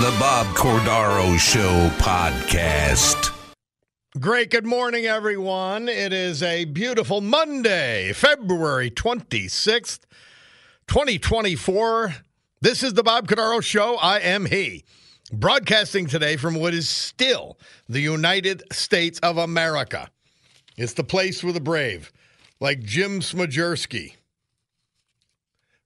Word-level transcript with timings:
The 0.00 0.16
Bob 0.18 0.46
Cordaro 0.56 1.38
Show 1.38 1.90
podcast. 1.98 3.34
Great. 4.18 4.50
Good 4.50 4.64
morning, 4.64 5.04
everyone. 5.04 5.90
It 5.90 6.14
is 6.14 6.42
a 6.42 6.64
beautiful 6.64 7.20
Monday, 7.20 8.14
February 8.14 8.90
26th, 8.90 10.00
2024. 10.86 12.14
This 12.62 12.82
is 12.82 12.94
the 12.94 13.02
Bob 13.02 13.28
Cordaro 13.28 13.62
Show. 13.62 13.96
I 13.96 14.20
am 14.20 14.46
he. 14.46 14.84
Broadcasting 15.34 16.06
today 16.06 16.36
from 16.36 16.54
what 16.54 16.72
is 16.72 16.88
still 16.88 17.58
the 17.86 18.00
United 18.00 18.62
States 18.72 19.18
of 19.18 19.36
America. 19.36 20.08
It's 20.78 20.94
the 20.94 21.04
place 21.04 21.42
for 21.42 21.52
the 21.52 21.60
brave, 21.60 22.10
like 22.58 22.80
Jim 22.80 23.20
Smajerski, 23.20 24.14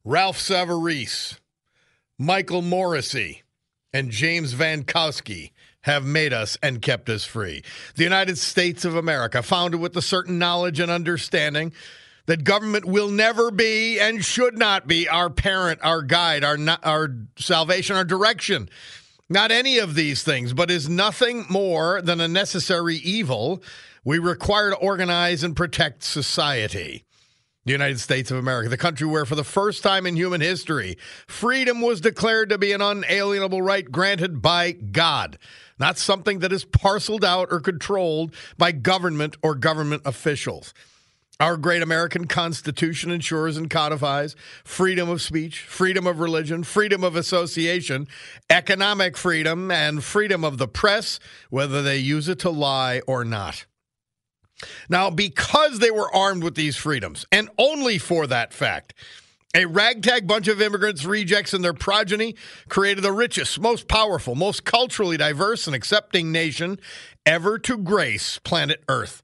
Ralph 0.04 0.38
Savarese, 0.38 1.40
Michael 2.16 2.62
Morrissey, 2.62 3.42
and 3.94 4.10
James 4.10 4.54
Vankowski 4.54 5.52
have 5.82 6.04
made 6.04 6.32
us 6.32 6.58
and 6.62 6.82
kept 6.82 7.08
us 7.08 7.24
free. 7.24 7.62
The 7.94 8.02
United 8.02 8.36
States 8.36 8.84
of 8.84 8.96
America, 8.96 9.42
founded 9.42 9.80
with 9.80 9.96
a 9.96 10.02
certain 10.02 10.38
knowledge 10.38 10.80
and 10.80 10.90
understanding 10.90 11.72
that 12.26 12.42
government 12.42 12.86
will 12.86 13.08
never 13.08 13.50
be 13.50 14.00
and 14.00 14.24
should 14.24 14.58
not 14.58 14.88
be 14.88 15.08
our 15.08 15.30
parent, 15.30 15.78
our 15.82 16.02
guide, 16.02 16.42
our 16.42 16.58
our 16.82 17.14
salvation, 17.36 17.96
our 17.96 18.04
direction. 18.04 18.68
Not 19.28 19.50
any 19.50 19.78
of 19.78 19.94
these 19.94 20.22
things, 20.22 20.52
but 20.52 20.70
is 20.70 20.88
nothing 20.88 21.46
more 21.48 22.02
than 22.02 22.20
a 22.20 22.28
necessary 22.28 22.96
evil 22.96 23.62
we 24.04 24.18
require 24.18 24.70
to 24.70 24.76
organize 24.76 25.42
and 25.44 25.54
protect 25.54 26.02
society. 26.02 27.04
The 27.64 27.72
United 27.72 27.98
States 27.98 28.30
of 28.30 28.36
America, 28.36 28.68
the 28.68 28.76
country 28.76 29.06
where, 29.06 29.24
for 29.24 29.36
the 29.36 29.44
first 29.44 29.82
time 29.82 30.06
in 30.06 30.16
human 30.16 30.42
history, 30.42 30.98
freedom 31.26 31.80
was 31.80 32.00
declared 32.00 32.50
to 32.50 32.58
be 32.58 32.72
an 32.72 32.82
unalienable 32.82 33.62
right 33.62 33.90
granted 33.90 34.42
by 34.42 34.72
God, 34.72 35.38
not 35.78 35.96
something 35.96 36.40
that 36.40 36.52
is 36.52 36.66
parceled 36.66 37.24
out 37.24 37.48
or 37.50 37.60
controlled 37.60 38.34
by 38.58 38.72
government 38.72 39.36
or 39.42 39.54
government 39.54 40.02
officials. 40.04 40.74
Our 41.40 41.56
great 41.56 41.82
American 41.82 42.26
Constitution 42.26 43.10
ensures 43.10 43.56
and 43.56 43.68
codifies 43.68 44.36
freedom 44.62 45.08
of 45.08 45.20
speech, 45.20 45.60
freedom 45.60 46.06
of 46.06 46.20
religion, 46.20 46.62
freedom 46.64 47.02
of 47.02 47.16
association, 47.16 48.06
economic 48.50 49.16
freedom, 49.16 49.70
and 49.70 50.04
freedom 50.04 50.44
of 50.44 50.58
the 50.58 50.68
press, 50.68 51.18
whether 51.50 51.82
they 51.82 51.96
use 51.96 52.28
it 52.28 52.38
to 52.40 52.50
lie 52.50 53.00
or 53.06 53.24
not. 53.24 53.64
Now, 54.88 55.10
because 55.10 55.78
they 55.78 55.90
were 55.90 56.14
armed 56.14 56.42
with 56.42 56.54
these 56.54 56.76
freedoms, 56.76 57.26
and 57.32 57.48
only 57.58 57.98
for 57.98 58.26
that 58.26 58.52
fact, 58.52 58.94
a 59.54 59.66
ragtag 59.66 60.26
bunch 60.26 60.48
of 60.48 60.60
immigrants, 60.60 61.04
rejects, 61.04 61.54
and 61.54 61.64
their 61.64 61.74
progeny 61.74 62.34
created 62.68 63.04
the 63.04 63.12
richest, 63.12 63.60
most 63.60 63.86
powerful, 63.86 64.34
most 64.34 64.64
culturally 64.64 65.16
diverse, 65.16 65.66
and 65.66 65.76
accepting 65.76 66.32
nation 66.32 66.80
ever 67.24 67.58
to 67.60 67.78
grace 67.78 68.38
planet 68.40 68.82
Earth. 68.88 69.22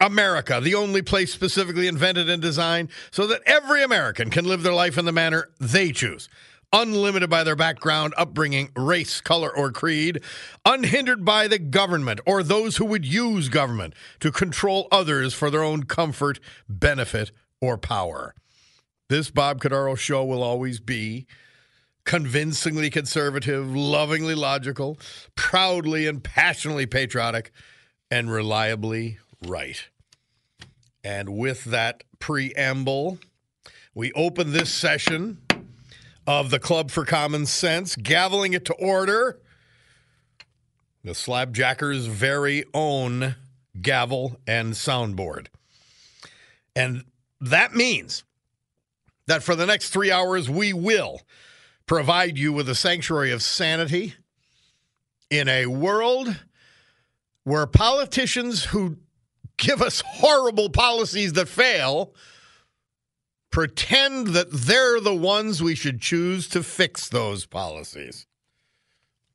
America, 0.00 0.60
the 0.62 0.74
only 0.74 1.02
place 1.02 1.30
specifically 1.30 1.86
invented 1.86 2.30
and 2.30 2.40
designed 2.40 2.88
so 3.10 3.26
that 3.26 3.42
every 3.44 3.82
American 3.82 4.30
can 4.30 4.46
live 4.46 4.62
their 4.62 4.72
life 4.72 4.96
in 4.96 5.04
the 5.04 5.12
manner 5.12 5.50
they 5.60 5.92
choose 5.92 6.30
unlimited 6.72 7.28
by 7.28 7.44
their 7.44 7.56
background, 7.56 8.14
upbringing, 8.16 8.70
race, 8.76 9.20
color, 9.20 9.54
or 9.54 9.72
creed, 9.72 10.22
unhindered 10.64 11.24
by 11.24 11.48
the 11.48 11.58
government 11.58 12.20
or 12.26 12.42
those 12.42 12.76
who 12.76 12.84
would 12.84 13.04
use 13.04 13.48
government 13.48 13.94
to 14.20 14.30
control 14.30 14.88
others 14.92 15.34
for 15.34 15.50
their 15.50 15.62
own 15.62 15.84
comfort, 15.84 16.38
benefit, 16.68 17.32
or 17.60 17.76
power. 17.76 18.34
This 19.08 19.30
Bob 19.30 19.60
Cordaro 19.60 19.98
show 19.98 20.24
will 20.24 20.42
always 20.42 20.78
be 20.78 21.26
convincingly 22.04 22.90
conservative, 22.90 23.74
lovingly 23.74 24.34
logical, 24.34 24.98
proudly 25.34 26.06
and 26.06 26.22
passionately 26.22 26.86
patriotic, 26.86 27.50
and 28.10 28.30
reliably 28.30 29.18
right. 29.46 29.88
And 31.02 31.30
with 31.30 31.64
that 31.64 32.04
preamble, 32.18 33.18
we 33.94 34.12
open 34.12 34.52
this 34.52 34.72
session 34.72 35.38
of 36.30 36.50
the 36.50 36.60
Club 36.60 36.92
for 36.92 37.04
Common 37.04 37.44
Sense, 37.44 37.96
gaveling 37.96 38.54
it 38.54 38.64
to 38.66 38.74
order. 38.74 39.40
The 41.02 41.10
Slabjacker's 41.10 42.06
very 42.06 42.64
own 42.72 43.34
gavel 43.82 44.36
and 44.46 44.74
soundboard. 44.74 45.48
And 46.76 47.02
that 47.40 47.74
means 47.74 48.22
that 49.26 49.42
for 49.42 49.56
the 49.56 49.66
next 49.66 49.90
three 49.90 50.12
hours, 50.12 50.48
we 50.48 50.72
will 50.72 51.20
provide 51.86 52.38
you 52.38 52.52
with 52.52 52.68
a 52.68 52.76
sanctuary 52.76 53.32
of 53.32 53.42
sanity 53.42 54.14
in 55.30 55.48
a 55.48 55.66
world 55.66 56.44
where 57.42 57.66
politicians 57.66 58.66
who 58.66 58.98
give 59.56 59.82
us 59.82 60.00
horrible 60.06 60.70
policies 60.70 61.32
that 61.32 61.48
fail 61.48 62.14
pretend 63.50 64.28
that 64.28 64.50
they're 64.50 65.00
the 65.00 65.14
ones 65.14 65.62
we 65.62 65.74
should 65.74 66.00
choose 66.00 66.48
to 66.48 66.62
fix 66.62 67.08
those 67.08 67.46
policies. 67.46 68.26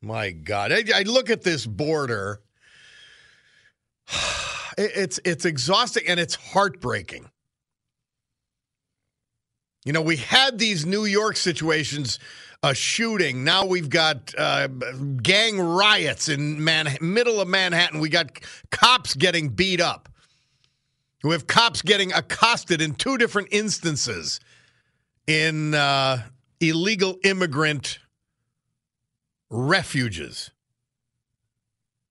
My 0.01 0.31
God, 0.31 0.71
I, 0.71 0.83
I 0.93 1.01
look 1.03 1.29
at 1.29 1.43
this 1.43 1.65
border. 1.65 2.41
It's 4.77 5.21
it's 5.23 5.45
exhausting 5.45 6.03
and 6.05 6.19
it's 6.19 6.35
heartbreaking. 6.35 7.29
You 9.85 9.93
know, 9.93 10.01
we 10.01 10.17
had 10.17 10.59
these 10.59 10.85
New 10.85 11.05
York 11.05 11.37
situations, 11.37 12.19
a 12.61 12.75
shooting. 12.75 13.45
Now 13.45 13.65
we've 13.65 13.89
got 13.89 14.33
uh, 14.37 14.67
gang 15.23 15.61
riots 15.61 16.27
in 16.27 16.61
Man- 16.61 16.97
middle 16.99 17.39
of 17.39 17.47
Manhattan. 17.47 18.01
We 18.01 18.09
got 18.09 18.41
cops 18.69 19.15
getting 19.15 19.47
beat 19.47 19.79
up. 19.79 20.09
We 21.25 21.33
have 21.33 21.47
cops 21.47 21.81
getting 21.81 22.13
accosted 22.13 22.83
in 22.83 22.93
two 22.93 23.17
different 23.17 23.47
instances 23.49 24.39
in 25.25 25.73
uh, 25.73 26.21
illegal 26.59 27.17
immigrant 27.23 27.97
refuges. 29.49 30.51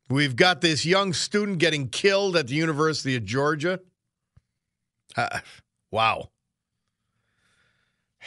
We've 0.08 0.34
got 0.34 0.62
this 0.62 0.84
young 0.84 1.12
student 1.12 1.58
getting 1.58 1.90
killed 1.90 2.34
at 2.36 2.48
the 2.48 2.56
University 2.56 3.14
of 3.14 3.24
Georgia. 3.24 3.78
Uh, 5.16 5.38
wow. 5.92 6.30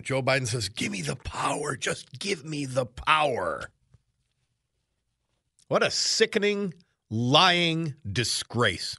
Joe 0.00 0.22
Biden 0.22 0.46
says, 0.46 0.70
Give 0.70 0.90
me 0.90 1.02
the 1.02 1.16
power. 1.16 1.76
Just 1.76 2.18
give 2.18 2.42
me 2.42 2.64
the 2.64 2.86
power. 2.86 3.68
What 5.68 5.82
a 5.82 5.90
sickening, 5.90 6.72
lying 7.10 7.94
disgrace. 8.10 8.96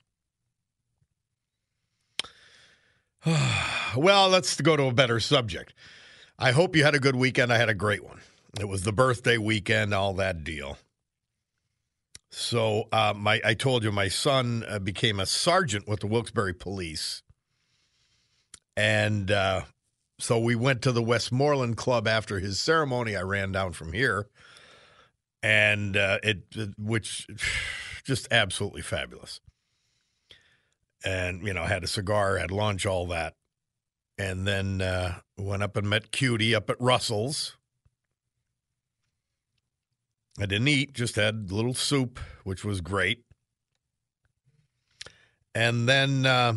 well, 3.96 4.30
let's 4.30 4.60
go 4.60 4.76
to 4.76 4.84
a 4.84 4.94
better 4.94 5.20
subject. 5.20 5.74
I 6.38 6.52
hope 6.52 6.76
you 6.76 6.84
had 6.84 6.96
a 6.96 7.00
good 7.00 7.16
weekend. 7.16 7.54
I 7.54 7.58
had 7.58 7.70
a 7.70 7.74
great 7.74 8.04
one. 8.04 8.20
It 8.60 8.68
was 8.68 8.84
the 8.84 8.92
birthday 8.92 9.38
weekend, 9.38 9.94
all 9.94 10.14
that 10.16 10.44
deal. 10.44 10.78
So, 12.32 12.88
uh, 12.92 13.14
my 13.16 13.42
I 13.44 13.54
told 13.54 13.84
you 13.84 13.92
my 13.92 14.08
son 14.08 14.64
uh, 14.68 14.80
became 14.80 15.20
a 15.20 15.26
sergeant 15.26 15.88
with 15.88 16.00
the 16.00 16.08
Wilkes-Barre 16.08 16.54
Police, 16.54 17.24
and 18.78 19.30
uh, 19.30 19.62
so 20.18 20.40
we 20.40 20.56
went 20.56 20.82
to 20.84 20.94
the 20.94 21.04
Westmoreland 21.04 21.76
Club 21.76 22.08
after 22.08 22.40
his 22.40 22.58
ceremony. 22.58 23.18
I 23.18 23.22
ran 23.22 23.52
down 23.52 23.74
from 23.74 23.92
here, 23.92 24.28
and 25.44 25.98
uh, 25.98 26.20
it, 26.24 26.44
it 26.56 26.70
which 26.78 27.28
just 28.04 28.28
absolutely 28.32 28.82
fabulous. 28.82 29.40
And 31.04 31.46
you 31.46 31.54
know, 31.54 31.66
had 31.66 31.84
a 31.84 31.88
cigar, 31.88 32.38
had 32.38 32.52
lunch, 32.52 32.86
all 32.86 33.08
that, 33.08 33.36
and 34.18 34.48
then 34.48 34.82
uh, 34.82 35.20
went 35.38 35.64
up 35.64 35.76
and 35.76 35.90
met 35.90 36.12
Cutie 36.12 36.54
up 36.54 36.70
at 36.70 36.80
Russell's. 36.80 37.58
I 40.40 40.46
didn't 40.46 40.68
eat, 40.68 40.94
just 40.94 41.16
had 41.16 41.48
a 41.50 41.54
little 41.54 41.74
soup, 41.74 42.20
which 42.44 42.64
was 42.64 42.82
great. 42.82 43.24
And 45.54 45.88
then 45.90 46.26
uh, 46.26 46.54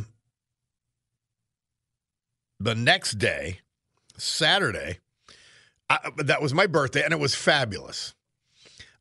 the 2.60 2.74
next 2.74 3.18
day, 3.18 3.60
Saturday, 4.16 5.00
I, 5.90 5.98
that 6.18 6.40
was 6.40 6.54
my 6.54 6.66
birthday, 6.66 7.02
and 7.02 7.12
it 7.12 7.18
was 7.18 7.34
fabulous. 7.34 8.13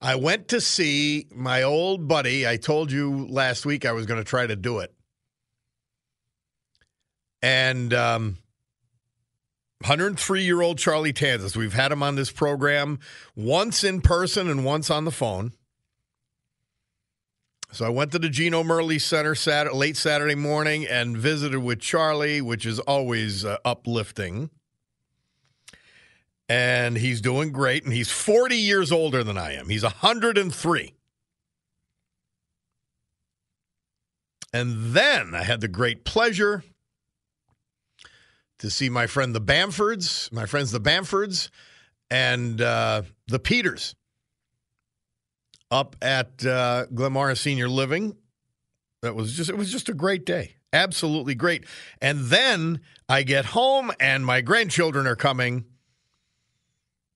I 0.04 0.16
went 0.16 0.50
to 0.50 0.60
see 0.60 1.28
my 1.34 1.64
old 1.64 2.10
buddy. 2.10 2.46
I 2.46 2.58
told 2.58 2.92
you 2.92 3.26
last 3.28 3.66
week 3.66 3.86
I 3.86 3.94
was 3.94 4.06
going 4.06 4.20
to 4.20 4.26
try 4.26 4.46
to 4.46 4.56
do 4.58 4.80
it. 4.80 4.94
And 7.42 7.94
um, 7.94 8.38
103 9.80 10.44
year 10.44 10.62
old 10.62 10.78
Charlie 10.78 11.14
Tanzas. 11.14 11.56
We've 11.56 11.74
had 11.74 11.94
him 11.94 12.04
on 12.04 12.16
this 12.16 12.32
program 12.32 13.00
once 13.34 13.86
in 13.86 14.02
person 14.02 14.50
and 14.50 14.66
once 14.66 14.90
on 14.90 15.06
the 15.06 15.12
phone. 15.12 15.54
So 17.72 17.86
I 17.86 17.90
went 17.90 18.12
to 18.12 18.20
the 18.20 18.30
Gino 18.30 18.62
Merli 18.62 19.00
Center 19.00 19.36
Saturday, 19.36 19.76
late 19.76 19.96
Saturday 19.96 20.36
morning 20.36 20.86
and 20.86 21.18
visited 21.18 21.60
with 21.60 21.80
Charlie, 21.80 22.42
which 22.42 22.66
is 22.66 22.80
always 22.80 23.46
uh, 23.46 23.58
uplifting. 23.64 24.50
And 26.50 26.98
he's 26.98 27.22
doing 27.22 27.52
great. 27.52 27.84
And 27.84 27.94
he's 27.94 28.12
40 28.12 28.56
years 28.56 28.92
older 28.92 29.24
than 29.24 29.38
I 29.38 29.54
am. 29.54 29.70
He's 29.70 29.84
103. 29.84 30.94
And 34.54 34.94
then 34.94 35.34
I 35.34 35.44
had 35.44 35.62
the 35.62 35.68
great 35.68 36.06
pleasure 36.06 36.64
to 38.60 38.70
see 38.70 38.90
my 38.90 39.08
friend 39.08 39.36
the 39.36 39.42
Bamfords, 39.42 40.32
my 40.32 40.46
friends 40.46 40.72
the 40.72 40.80
Bamfords, 40.80 41.50
and 42.12 42.62
uh, 42.62 43.02
the 43.28 43.40
Peters 43.40 43.96
up 45.72 45.96
at 46.02 46.46
uh, 46.46 46.86
Glenmaura 46.94 47.38
Senior 47.38 47.68
Living. 47.68 48.16
That 49.02 49.16
was 49.16 49.36
just 49.36 49.50
it 49.50 49.58
was 49.58 49.72
just 49.72 49.90
a 49.90 49.94
great 49.94 50.26
day, 50.26 50.56
absolutely 50.72 51.36
great. 51.36 51.66
And 52.00 52.26
then 52.26 52.80
I 53.10 53.24
get 53.24 53.46
home 53.46 53.92
and 54.00 54.26
my 54.26 54.42
grandchildren 54.42 55.08
are 55.08 55.16
coming, 55.16 55.66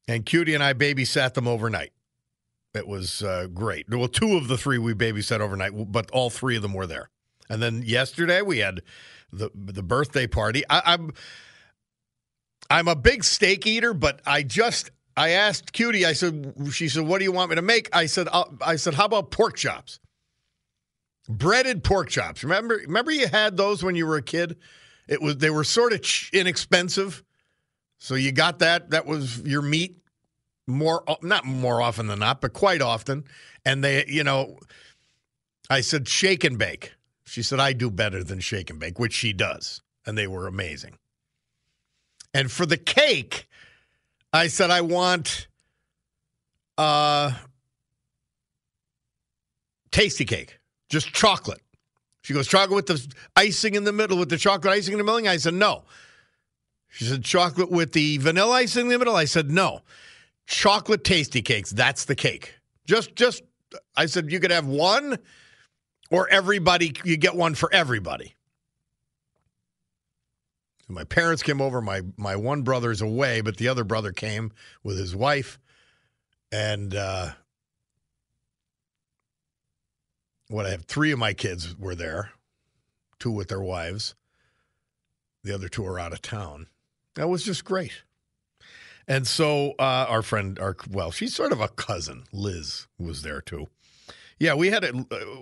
and 0.07 0.25
Cutie 0.25 0.54
and 0.54 0.63
I 0.63 0.74
babysat 0.74 1.33
them 1.33 1.48
overnight. 1.48 1.92
It 2.74 2.88
was 2.88 3.24
uh, 3.24 3.48
great. 3.54 3.89
Well, 3.89 4.07
two 4.07 4.38
of 4.38 4.48
the 4.48 4.57
three 4.57 4.77
we 4.77 4.94
babysat 4.94 5.39
overnight, 5.39 5.71
but 5.92 6.12
all 6.12 6.30
three 6.30 6.56
of 6.56 6.62
them 6.62 6.74
were 6.74 6.88
there. 6.88 7.09
And 7.50 7.62
then 7.62 7.81
yesterday 7.81 8.42
we 8.42 8.59
had 8.59 8.81
the 9.31 9.50
the 9.56 9.83
birthday 9.83 10.27
party. 10.27 10.63
I, 10.69 10.81
I'm 10.94 11.13
I'm 12.69 12.88
a 12.88 12.95
big 12.95 13.24
steak 13.24 13.65
eater, 13.65 13.94
but 13.94 14.21
I 14.25 14.44
just 14.44 14.92
I 15.15 15.30
asked 15.30 15.74
Cutie. 15.74 16.06
I 16.06 16.13
said, 16.13 16.53
she 16.71 16.89
said, 16.89 17.07
"What 17.07 17.19
do 17.19 17.24
you 17.24 17.31
want 17.31 17.50
me 17.50 17.56
to 17.56 17.62
make?" 17.62 17.89
I 17.94 18.06
said, 18.06 18.27
uh, 18.31 18.45
"I 18.62 18.75
said, 18.75 18.94
how 18.94 19.06
about 19.06 19.31
pork 19.31 19.56
chops? 19.56 20.00
Breaded 21.30 21.83
pork 21.83 22.10
chops. 22.10 22.44
Remember, 22.44 22.75
remember 22.75 23.12
you 23.12 23.27
had 23.27 23.57
those 23.57 23.83
when 23.83 23.95
you 23.95 24.06
were 24.06 24.18
a 24.18 24.21
kid. 24.21 24.57
It 25.07 25.21
was 25.21 25.38
they 25.38 25.50
were 25.50 25.63
sort 25.63 25.94
of 25.94 26.01
inexpensive, 26.33 27.24
so 27.99 28.15
you 28.15 28.31
got 28.31 28.59
that. 28.59 28.91
That 28.91 29.05
was 29.05 29.39
your 29.41 29.61
meat 29.61 29.97
more 30.67 31.03
not 31.21 31.45
more 31.45 31.81
often 31.81 32.07
than 32.07 32.19
not, 32.19 32.41
but 32.41 32.53
quite 32.53 32.81
often. 32.81 33.23
And 33.65 33.83
they, 33.83 34.05
you 34.07 34.23
know, 34.23 34.59
I 35.69 35.81
said 35.81 36.07
shake 36.07 36.44
and 36.44 36.57
bake. 36.57 36.94
She 37.25 37.44
said 37.44 37.59
I 37.59 37.73
do 37.73 37.89
better 37.89 38.23
than 38.23 38.39
shake 38.39 38.69
and 38.69 38.79
bake, 38.79 38.99
which 38.99 39.13
she 39.13 39.33
does, 39.33 39.81
and 40.05 40.17
they 40.17 40.27
were 40.27 40.47
amazing. 40.47 40.97
And 42.33 42.51
for 42.51 42.65
the 42.65 42.77
cake, 42.77 43.47
I 44.31 44.47
said 44.47 44.69
I 44.69 44.81
want 44.81 45.47
uh 46.77 47.31
Tastykake, 49.91 50.51
just 50.89 51.11
chocolate. 51.13 51.61
She 52.21 52.33
goes, 52.33 52.47
chocolate 52.47 52.75
with 52.75 52.88
the 52.88 53.15
icing 53.35 53.75
in 53.75 53.85
the 53.85 53.93
middle, 53.93 54.17
with 54.17 54.29
the 54.29 54.38
chocolate 54.38 54.73
icing 54.73 54.91
in 54.93 54.97
the 54.97 55.03
middle. 55.03 55.27
I 55.27 55.38
said, 55.38 55.53
no. 55.53 55.85
She 56.89 57.06
said, 57.06 57.24
chocolate 57.24 57.69
with 57.69 57.94
the 57.94 58.18
vanilla 58.18 58.54
icing 58.54 58.86
in 58.86 58.89
the 58.89 58.98
middle. 58.98 59.16
I 59.16 59.25
said, 59.25 59.51
no. 59.51 59.81
Chocolate 60.45 61.04
Tastykakes. 61.04 61.69
That's 61.69 62.06
the 62.06 62.16
cake. 62.16 62.56
Just, 62.86 63.16
just, 63.16 63.44
I 63.95 64.06
said, 64.06 64.31
you 64.31 64.39
could 64.39 64.51
have 64.51 64.66
one 64.66 65.19
or 66.10 66.30
everybody, 66.30 66.94
you 67.04 67.18
get 67.18 67.36
one 67.36 67.54
for 67.54 67.72
everybody. 67.74 68.34
My 70.89 71.04
parents 71.04 71.44
came 71.44 71.62
over. 71.62 71.81
My 71.81 72.01
my 72.16 72.36
one 72.36 72.62
brother's 72.62 73.01
away, 73.01 73.42
but 73.42 73.57
the 73.57 73.68
other 73.68 73.84
brother 73.84 74.13
came 74.13 74.54
with 74.84 74.98
his 74.98 75.16
wife, 75.16 75.60
and 76.50 76.95
uh, 76.95 77.31
what 80.48 80.66
I 80.66 80.69
have 80.69 80.86
three 80.86 81.12
of 81.12 81.19
my 81.19 81.34
kids 81.34 81.78
were 81.78 81.95
there, 81.95 82.31
two 83.19 83.31
with 83.31 83.50
their 83.50 83.62
wives. 83.62 84.16
The 85.44 85.54
other 85.54 85.68
two 85.68 85.86
are 85.86 86.00
out 86.00 86.13
of 86.13 86.22
town. 86.22 86.68
That 87.17 87.29
was 87.29 87.43
just 87.43 87.65
great. 87.65 88.03
And 89.07 89.25
so 89.25 89.71
uh, 89.79 90.05
our 90.07 90.21
friend, 90.21 90.59
our 90.59 90.75
well, 90.89 91.09
she's 91.09 91.35
sort 91.35 91.51
of 91.51 91.59
a 91.59 91.67
cousin. 91.67 92.25
Liz 92.31 92.87
was 92.99 93.23
there 93.23 93.41
too. 93.41 93.67
Yeah, 94.39 94.53
we 94.53 94.69
had 94.69 94.83
a, 94.83 94.95
uh, 94.95 95.41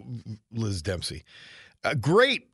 Liz 0.54 0.82
Dempsey. 0.82 1.26
A 1.84 1.94
great 1.96 2.48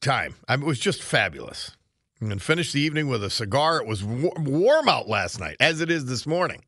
time. 0.00 0.34
I 0.46 0.56
mean, 0.56 0.64
it 0.64 0.68
was 0.68 0.78
just 0.78 1.02
fabulous 1.02 1.76
and 2.20 2.42
finished 2.42 2.74
the 2.74 2.80
evening 2.80 3.08
with 3.08 3.24
a 3.24 3.30
cigar. 3.30 3.80
It 3.80 3.86
was 3.86 4.04
warm 4.04 4.88
out 4.88 5.08
last 5.08 5.40
night, 5.40 5.56
as 5.60 5.80
it 5.80 5.90
is 5.90 6.04
this 6.04 6.26
morning. 6.26 6.62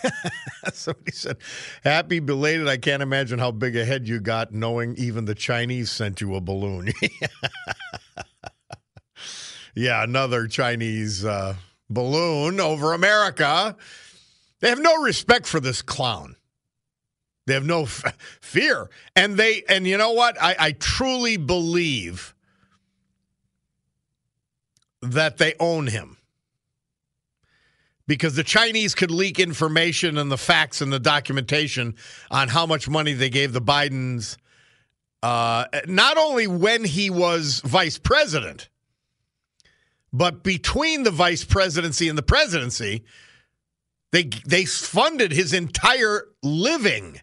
Somebody 0.72 1.10
said, 1.10 1.38
Happy 1.82 2.20
belated. 2.20 2.68
I 2.68 2.76
can't 2.76 3.02
imagine 3.02 3.40
how 3.40 3.50
big 3.50 3.76
a 3.76 3.84
head 3.84 4.06
you 4.06 4.20
got 4.20 4.52
knowing 4.52 4.94
even 4.96 5.24
the 5.24 5.34
Chinese 5.34 5.90
sent 5.90 6.20
you 6.20 6.36
a 6.36 6.40
balloon. 6.40 6.92
yeah, 9.74 10.02
another 10.02 10.46
Chinese 10.46 11.24
uh, 11.24 11.54
balloon 11.88 12.60
over 12.60 12.92
America. 12.92 13.76
They 14.60 14.68
have 14.68 14.80
no 14.80 15.02
respect 15.02 15.46
for 15.46 15.60
this 15.60 15.82
clown. 15.82 16.36
They 17.46 17.54
have 17.54 17.66
no 17.66 17.82
f- 17.82 18.16
fear. 18.40 18.90
And 19.16 19.36
they, 19.36 19.62
and 19.68 19.86
you 19.86 19.96
know 19.96 20.12
what? 20.12 20.40
I, 20.40 20.56
I 20.58 20.72
truly 20.72 21.36
believe 21.36 22.34
that 25.02 25.38
they 25.38 25.54
own 25.58 25.86
him. 25.86 26.16
Because 28.06 28.34
the 28.34 28.44
Chinese 28.44 28.94
could 28.94 29.10
leak 29.10 29.38
information 29.38 30.18
and 30.18 30.30
the 30.32 30.36
facts 30.36 30.80
and 30.80 30.92
the 30.92 30.98
documentation 30.98 31.94
on 32.30 32.48
how 32.48 32.66
much 32.66 32.88
money 32.88 33.12
they 33.12 33.30
gave 33.30 33.52
the 33.52 33.60
Bidens, 33.62 34.36
uh, 35.22 35.66
not 35.86 36.16
only 36.16 36.46
when 36.48 36.84
he 36.84 37.08
was 37.08 37.60
vice 37.64 37.98
president, 37.98 38.68
but 40.12 40.42
between 40.42 41.02
the 41.02 41.10
vice 41.10 41.44
presidency 41.44 42.08
and 42.08 42.18
the 42.18 42.22
presidency, 42.22 43.04
they 44.12 44.24
they 44.46 44.64
funded 44.64 45.32
his 45.32 45.52
entire 45.52 46.26
living. 46.42 47.20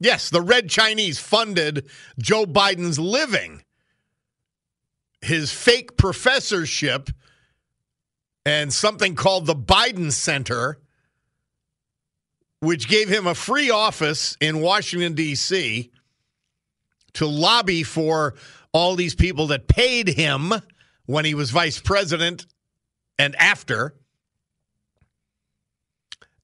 Yes, 0.00 0.28
the 0.28 0.42
red 0.42 0.68
Chinese 0.68 1.18
funded 1.18 1.88
Joe 2.18 2.44
Biden's 2.44 2.98
living 2.98 3.62
his 5.24 5.50
fake 5.52 5.96
professorship 5.96 7.10
and 8.46 8.72
something 8.72 9.14
called 9.14 9.46
the 9.46 9.56
Biden 9.56 10.12
Center, 10.12 10.78
which 12.60 12.88
gave 12.88 13.08
him 13.08 13.26
a 13.26 13.34
free 13.34 13.70
office 13.70 14.36
in 14.40 14.60
Washington, 14.60 15.14
D.C. 15.14 15.90
to 17.14 17.26
lobby 17.26 17.82
for 17.82 18.34
all 18.72 18.96
these 18.96 19.14
people 19.14 19.46
that 19.48 19.66
paid 19.66 20.08
him 20.08 20.52
when 21.06 21.24
he 21.24 21.34
was 21.34 21.50
vice 21.50 21.78
president 21.78 22.46
and 23.18 23.36
after. 23.36 23.94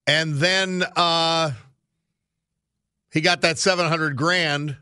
And 0.06 0.34
then 0.34 0.84
uh, 0.96 1.52
he 3.12 3.20
got 3.20 3.42
that 3.42 3.58
700 3.58 4.16
grand 4.16 4.76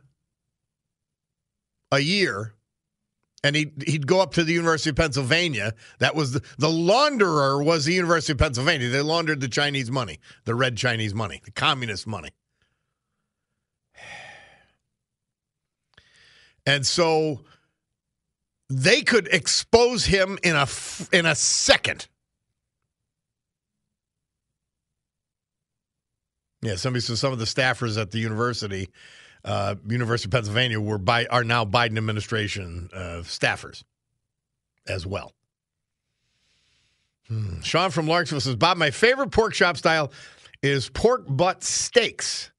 a 1.91 1.99
year 1.99 2.55
and 3.45 3.55
he'd, 3.55 3.85
he'd 3.87 4.07
go 4.07 4.21
up 4.21 4.35
to 4.35 4.45
the 4.45 4.53
University 4.53 4.91
of 4.91 4.97
Pennsylvania. 4.97 5.75
That 6.01 6.15
was 6.15 6.33
the, 6.33 6.43
the 6.59 6.69
launderer 6.69 7.65
was 7.65 7.85
the 7.85 7.95
University 7.95 8.33
of 8.33 8.39
Pennsylvania. 8.39 8.89
They 8.89 9.01
laundered 9.01 9.41
the 9.41 9.49
Chinese 9.49 9.91
money, 9.91 10.19
the 10.45 10.55
red 10.55 10.77
Chinese 10.77 11.15
money, 11.15 11.41
the 11.45 11.53
communist 11.53 12.07
money. 12.07 12.31
And 16.67 16.87
so 16.87 17.41
they 18.69 19.03
could 19.03 19.29
expose 19.29 20.05
him 20.05 20.39
in 20.43 20.55
a 20.57 20.67
in 21.13 21.27
a 21.27 21.35
second. 21.35 22.07
Yeah, 26.61 26.75
somebody 26.75 27.01
says 27.01 27.21
some 27.21 27.33
of 27.33 27.39
the 27.39 27.45
staffers 27.45 28.01
at 28.01 28.11
the 28.11 28.19
university, 28.19 28.91
uh, 29.45 29.77
University 29.87 30.27
of 30.27 30.33
Pennsylvania, 30.33 30.81
were 30.81 30.99
by 30.99 31.27
are 31.27 31.45
now 31.45 31.65
Biden 31.65 31.97
administration 31.97 32.91
uh, 32.93 33.23
staffers 33.23 33.85
as 34.87 35.07
well. 35.07 35.33
Hmm. 37.29 37.61
Sean 37.61 37.91
from 37.91 38.07
Larksville 38.07 38.43
says, 38.43 38.57
Bob, 38.57 38.79
my 38.79 38.91
favorite 38.91 39.31
pork 39.31 39.53
chop 39.53 39.77
style 39.77 40.13
is 40.63 40.89
pork 40.89 41.25
butt 41.29 41.63
steaks 41.63 42.51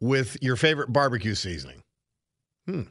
with 0.00 0.36
your 0.42 0.56
favorite 0.56 0.92
barbecue 0.92 1.34
seasoning. 1.34 1.82
Hmm. 2.66 2.82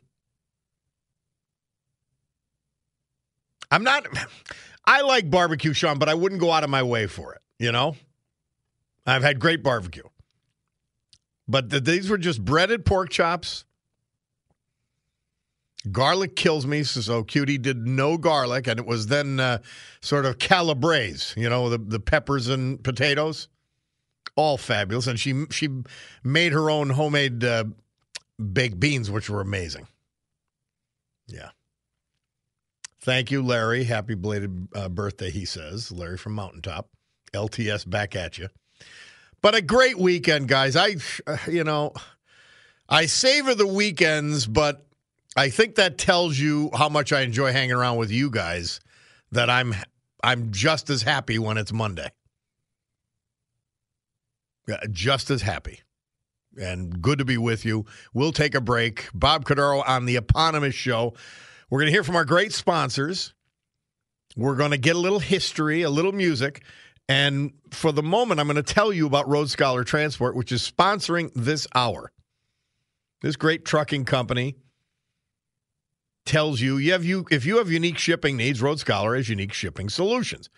I'm 3.71 3.83
not, 3.83 4.07
I 4.85 5.01
like 5.01 5.29
barbecue, 5.29 5.73
Sean, 5.73 5.99
but 5.99 6.09
I 6.09 6.13
wouldn't 6.13 6.41
go 6.41 6.51
out 6.51 6.63
of 6.63 6.69
my 6.69 6.83
way 6.83 7.07
for 7.07 7.33
it. 7.33 7.41
You 7.59 7.71
know, 7.71 7.95
I've 9.05 9.23
had 9.23 9.39
great 9.39 9.63
barbecue. 9.63 10.03
But 11.47 11.69
the, 11.69 11.79
these 11.79 12.09
were 12.09 12.17
just 12.17 12.43
breaded 12.43 12.85
pork 12.85 13.09
chops. 13.09 13.65
Garlic 15.91 16.35
kills 16.35 16.65
me, 16.65 16.81
so 16.83 17.23
Cutie 17.23 17.59
did 17.59 17.85
no 17.85 18.17
garlic, 18.17 18.65
and 18.67 18.79
it 18.79 18.87
was 18.87 19.07
then 19.07 19.39
uh, 19.39 19.59
sort 20.01 20.25
of 20.25 20.39
calabrese, 20.39 21.39
you 21.39 21.47
know, 21.47 21.69
the, 21.69 21.77
the 21.77 21.99
peppers 21.99 22.47
and 22.47 22.83
potatoes, 22.83 23.47
all 24.35 24.57
fabulous. 24.57 25.05
And 25.05 25.19
she 25.19 25.45
she 25.51 25.69
made 26.23 26.53
her 26.53 26.71
own 26.71 26.89
homemade 26.89 27.43
uh, 27.43 27.65
baked 28.51 28.79
beans, 28.79 29.11
which 29.11 29.29
were 29.29 29.41
amazing. 29.41 29.87
Yeah. 31.27 31.49
Thank 33.05 33.29
you, 33.29 33.43
Larry. 33.43 33.83
Happy 33.83 34.15
belated 34.15 34.67
uh, 34.73 34.89
birthday, 34.89 35.29
he 35.29 35.45
says. 35.45 35.91
Larry 35.91 36.17
from 36.17 36.33
Mountaintop. 36.33 36.89
LTS 37.35 37.87
back 37.87 38.15
at 38.15 38.39
you. 38.39 38.49
But 39.43 39.53
a 39.53 39.61
great 39.61 39.99
weekend, 39.99 40.47
guys. 40.47 40.75
I, 40.75 40.95
you 41.47 41.63
know, 41.63 41.93
I 42.89 43.05
savor 43.05 43.53
the 43.53 43.67
weekends, 43.67 44.47
but 44.47 44.87
I 45.37 45.49
think 45.49 45.75
that 45.75 45.99
tells 45.99 46.39
you 46.39 46.71
how 46.73 46.89
much 46.89 47.13
I 47.13 47.21
enjoy 47.21 47.51
hanging 47.51 47.73
around 47.73 47.97
with 47.97 48.09
you 48.09 48.31
guys. 48.31 48.79
That 49.31 49.51
I'm, 49.51 49.75
I'm 50.23 50.51
just 50.51 50.89
as 50.89 51.03
happy 51.03 51.37
when 51.37 51.59
it's 51.59 51.71
Monday. 51.71 52.09
Just 54.89 55.29
as 55.29 55.43
happy. 55.43 55.81
And 56.59 57.03
good 57.03 57.19
to 57.19 57.25
be 57.25 57.37
with 57.37 57.65
you. 57.65 57.85
We'll 58.15 58.31
take 58.31 58.55
a 58.55 58.61
break. 58.61 59.09
Bob 59.13 59.45
Cordaro 59.45 59.87
on 59.87 60.07
the 60.07 60.15
eponymous 60.15 60.73
show. 60.73 61.13
We're 61.69 61.79
going 61.79 61.87
to 61.87 61.91
hear 61.91 62.03
from 62.03 62.15
our 62.15 62.25
great 62.25 62.53
sponsors. 62.53 63.33
We're 64.35 64.55
going 64.55 64.71
to 64.71 64.77
get 64.77 64.95
a 64.95 64.99
little 64.99 65.19
history, 65.19 65.81
a 65.81 65.89
little 65.89 66.11
music. 66.11 66.63
And 67.07 67.53
for 67.71 67.91
the 67.91 68.03
moment, 68.03 68.39
I'm 68.39 68.47
going 68.47 68.55
to 68.55 68.63
tell 68.63 68.91
you 68.91 69.07
about 69.07 69.27
Road 69.27 69.49
Scholar 69.49 69.83
Transport, 69.83 70.35
which 70.35 70.51
is 70.51 70.69
sponsoring 70.69 71.31
this 71.35 71.67
hour. 71.73 72.11
This 73.21 73.35
great 73.35 73.65
trucking 73.65 74.05
company 74.05 74.55
tells 76.25 76.61
you, 76.61 76.77
you, 76.77 76.91
have 76.91 77.05
you 77.05 77.25
if 77.31 77.45
you 77.45 77.57
have 77.57 77.71
unique 77.71 77.97
shipping 77.97 78.37
needs, 78.37 78.61
Road 78.61 78.79
Scholar 78.79 79.15
has 79.15 79.29
unique 79.29 79.53
shipping 79.53 79.89
solutions. 79.89 80.49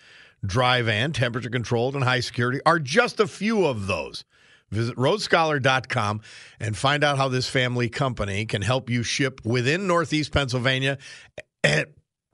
Dry 0.46 0.82
van, 0.82 1.14
temperature 1.14 1.50
controlled, 1.50 1.96
and 1.96 2.04
high 2.04 2.20
security 2.20 2.60
are 2.66 2.80
just 2.80 3.20
a 3.20 3.28
few 3.28 3.66
of 3.66 3.88
those. 3.88 4.24
Visit 4.70 4.96
roadscholar.com 4.98 6.22
and 6.60 6.76
find 6.76 7.04
out 7.04 7.18
how 7.18 7.30
this 7.30 7.48
family 7.48 7.90
company 7.90 8.46
can 8.46 8.62
help 8.62 8.90
you 8.90 9.04
ship 9.04 9.42
within 9.46 9.88
Northeast 9.88 10.32
Pennsylvania 10.34 10.98
and, 11.64 11.86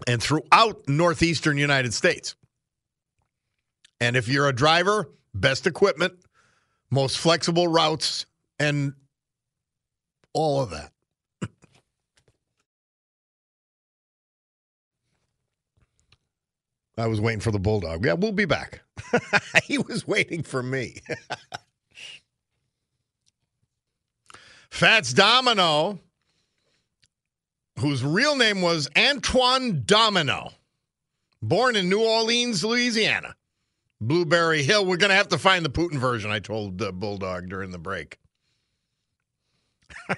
and 0.07 0.21
throughout 0.21 0.87
Northeastern 0.87 1.57
United 1.57 1.93
States. 1.93 2.35
And 4.01 4.15
if 4.15 4.27
you're 4.27 4.49
a 4.49 4.53
driver, 4.53 5.09
best 5.33 5.67
equipment, 5.67 6.13
most 6.89 7.17
flexible 7.17 7.67
routes, 7.67 8.25
and 8.59 8.93
all 10.33 10.61
of 10.61 10.71
that. 10.71 10.91
I 16.97 17.07
was 17.07 17.19
waiting 17.19 17.39
for 17.39 17.51
the 17.51 17.59
bulldog. 17.59 18.05
Yeah, 18.05 18.13
we'll 18.13 18.31
be 18.31 18.45
back. 18.45 18.81
he 19.63 19.79
was 19.79 20.07
waiting 20.07 20.43
for 20.43 20.61
me. 20.61 21.01
Fats 24.73 25.13
Domino, 25.13 25.99
whose 27.77 28.03
real 28.03 28.35
name 28.35 28.63
was 28.63 28.89
Antoine 28.97 29.83
Domino, 29.85 30.51
born 31.43 31.75
in 31.75 31.89
New 31.89 32.01
Orleans, 32.01 32.65
Louisiana. 32.65 33.35
Blueberry 34.01 34.63
Hill. 34.63 34.83
We're 34.83 34.97
going 34.97 35.11
to 35.11 35.15
have 35.15 35.27
to 35.27 35.37
find 35.37 35.63
the 35.63 35.69
Putin 35.69 35.99
version, 35.99 36.31
I 36.31 36.39
told 36.39 36.81
uh, 36.81 36.91
Bulldog 36.91 37.49
during 37.49 37.69
the 37.69 37.77
break. 37.77 38.17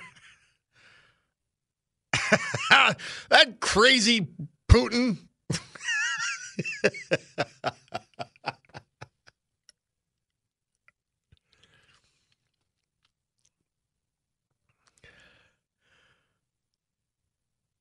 that 3.30 3.60
crazy 3.60 4.30
Putin. 4.70 5.18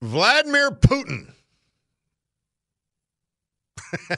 Vladimir 0.04 0.70
Putin. 0.70 1.32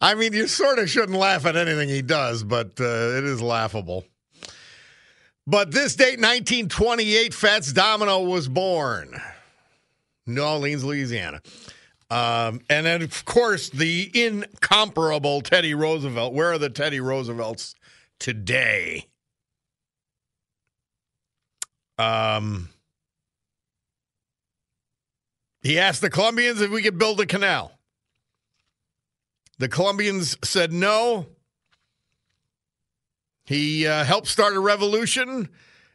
I 0.00 0.14
mean, 0.14 0.32
you 0.34 0.46
sort 0.46 0.78
of 0.78 0.90
shouldn't 0.90 1.18
laugh 1.18 1.46
at 1.46 1.56
anything 1.56 1.88
he 1.88 2.02
does, 2.02 2.44
but 2.44 2.78
uh, 2.78 2.84
it 2.84 3.24
is 3.24 3.40
laughable. 3.40 4.04
But 5.46 5.70
this 5.70 5.96
date, 5.96 6.18
1928, 6.20 7.32
Fats 7.32 7.72
Domino 7.72 8.20
was 8.20 8.48
born. 8.48 9.18
New 10.26 10.42
Orleans, 10.42 10.84
Louisiana. 10.84 11.40
Um, 12.10 12.60
and 12.68 12.84
then, 12.84 13.00
of 13.02 13.24
course, 13.24 13.70
the 13.70 14.10
incomparable 14.14 15.40
Teddy 15.40 15.74
Roosevelt. 15.74 16.34
Where 16.34 16.52
are 16.52 16.58
the 16.58 16.70
Teddy 16.70 17.00
Roosevelts 17.00 17.74
today? 18.18 19.06
Um, 21.98 22.68
he 25.62 25.78
asked 25.78 26.00
the 26.00 26.10
Colombians 26.10 26.60
if 26.60 26.70
we 26.70 26.82
could 26.82 26.98
build 26.98 27.20
a 27.20 27.26
canal. 27.26 27.72
The 29.58 29.68
Colombians 29.68 30.36
said 30.42 30.72
no. 30.72 31.26
He 33.44 33.86
uh, 33.86 34.04
helped 34.04 34.26
start 34.26 34.54
a 34.54 34.60
revolution, 34.60 35.48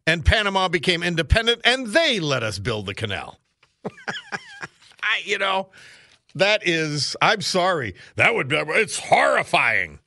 and 0.07 0.23
Panama 0.23 0.67
became 0.67 1.03
independent, 1.03 1.61
and 1.65 1.87
they 1.87 2.19
let 2.19 2.43
us 2.43 2.59
build 2.59 2.85
the 2.85 2.93
canal. 2.93 3.39
I, 5.03 5.21
you 5.23 5.37
know, 5.37 5.69
that 6.35 6.67
is, 6.67 7.15
I'm 7.21 7.41
sorry. 7.41 7.95
That 8.15 8.35
would 8.35 8.47
be, 8.47 8.55
it's 8.55 8.99
horrifying. 8.99 9.99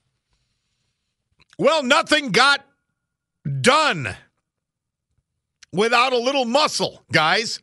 Well, 1.58 1.82
nothing 1.82 2.30
got 2.30 2.64
done 3.60 4.16
without 5.72 6.12
a 6.12 6.18
little 6.18 6.44
muscle, 6.44 7.02
guys. 7.12 7.60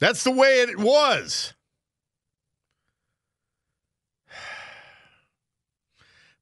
That's 0.00 0.24
the 0.24 0.30
way 0.30 0.60
it 0.60 0.78
was. 0.78 1.54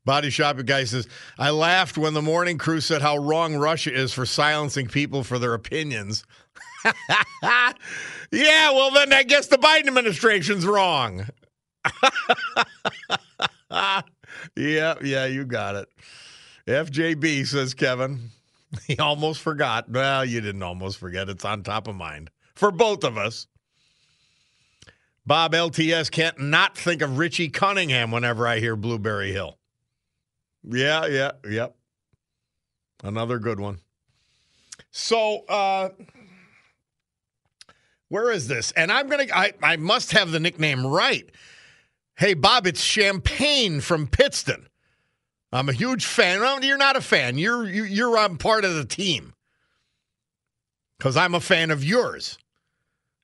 Body 0.05 0.31
shop 0.31 0.57
guy 0.65 0.85
says, 0.85 1.09
I 1.39 1.51
laughed 1.51 1.97
when 1.97 2.15
the 2.15 2.23
morning 2.23 2.59
crew 2.59 2.81
said 2.81 3.03
how 3.03 3.17
wrong 3.19 3.55
Russia 3.57 3.93
is 3.95 4.13
for 4.13 4.27
silencing 4.27 4.89
people 4.89 5.23
for 5.23 5.39
their 5.39 5.55
opinions. 5.55 6.25
yeah, 7.43 8.71
well, 8.73 8.91
then 8.91 9.13
I 9.13 9.23
guess 9.23 9.47
the 9.47 9.59
Biden 9.59 9.87
administration's 9.87 10.67
wrong. 10.67 11.27
yeah, 13.71 14.95
yeah, 15.03 15.27
you 15.27 15.45
got 15.45 15.77
it. 15.77 15.89
FJB 16.67 17.47
says 17.47 17.75
Kevin. 17.75 18.31
He 18.87 18.97
almost 18.99 19.41
forgot. 19.41 19.91
Well, 19.91 20.25
you 20.25 20.41
didn't 20.41 20.63
almost 20.63 20.99
forget. 20.99 21.29
It's 21.29 21.45
on 21.45 21.63
top 21.63 21.89
of 21.89 21.95
mind 21.95 22.31
for 22.55 22.71
both 22.71 23.05
of 23.05 23.19
us. 23.19 23.47
Bob 25.27 25.53
LTS 25.53 26.11
can't 26.11 26.41
not 26.41 26.77
think 26.77 27.03
of 27.03 27.19
Richie 27.19 27.49
Cunningham 27.49 28.11
whenever 28.11 28.47
I 28.47 28.59
hear 28.59 28.75
Blueberry 28.75 29.31
Hill. 29.33 29.59
Yeah, 30.65 31.07
yeah, 31.07 31.33
yep. 31.49 31.77
Another 33.05 33.39
good 33.39 33.61
one. 33.61 33.79
So, 34.91 35.45
uh, 35.49 35.91
where 38.09 38.31
is 38.31 38.49
this? 38.49 38.73
And 38.73 38.91
I'm 38.91 39.09
gonna. 39.09 39.27
I 39.33 39.53
I 39.63 39.77
must 39.77 40.13
have 40.13 40.31
the 40.31 40.41
nickname 40.41 40.87
right. 40.87 41.29
Hey, 42.17 42.35
Bob, 42.35 42.67
it's 42.67 42.83
Champagne 42.83 43.81
from 43.81 44.07
Pittston. 44.07 44.67
I'm 45.53 45.69
a 45.69 45.73
huge 45.73 46.07
fan. 46.07 46.41
Well, 46.41 46.65
you're 46.65 46.79
not 46.79 46.97
a 46.97 47.01
fan. 47.03 47.37
You're 47.39 47.65
you, 47.69 47.85
you're 47.85 48.17
um, 48.19 48.39
part 48.39 48.65
of 48.65 48.75
the 48.75 48.85
team. 48.85 49.35
because 50.99 51.17
I'm 51.17 51.35
a 51.35 51.41
fan 51.41 51.71
of 51.71 51.85
yours. 51.85 52.39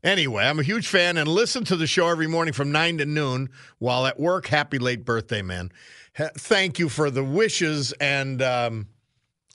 Anyway, 0.02 0.44
I'm 0.44 0.58
a 0.60 0.64
huge 0.64 0.86
fan 0.88 1.16
and 1.16 1.28
listen 1.28 1.64
to 1.64 1.76
the 1.76 1.86
show 1.86 2.08
every 2.08 2.26
morning 2.26 2.52
from 2.54 2.70
9 2.70 2.98
to 2.98 3.06
noon 3.06 3.50
while 3.78 4.06
at 4.06 4.18
work. 4.20 4.46
Happy 4.48 4.78
late 4.78 5.04
birthday, 5.04 5.42
man. 5.42 5.72
Ha- 6.16 6.30
thank 6.36 6.78
you 6.78 6.88
for 6.88 7.10
the 7.10 7.24
wishes 7.24 7.92
and 8.00 8.42
um, 8.42 8.88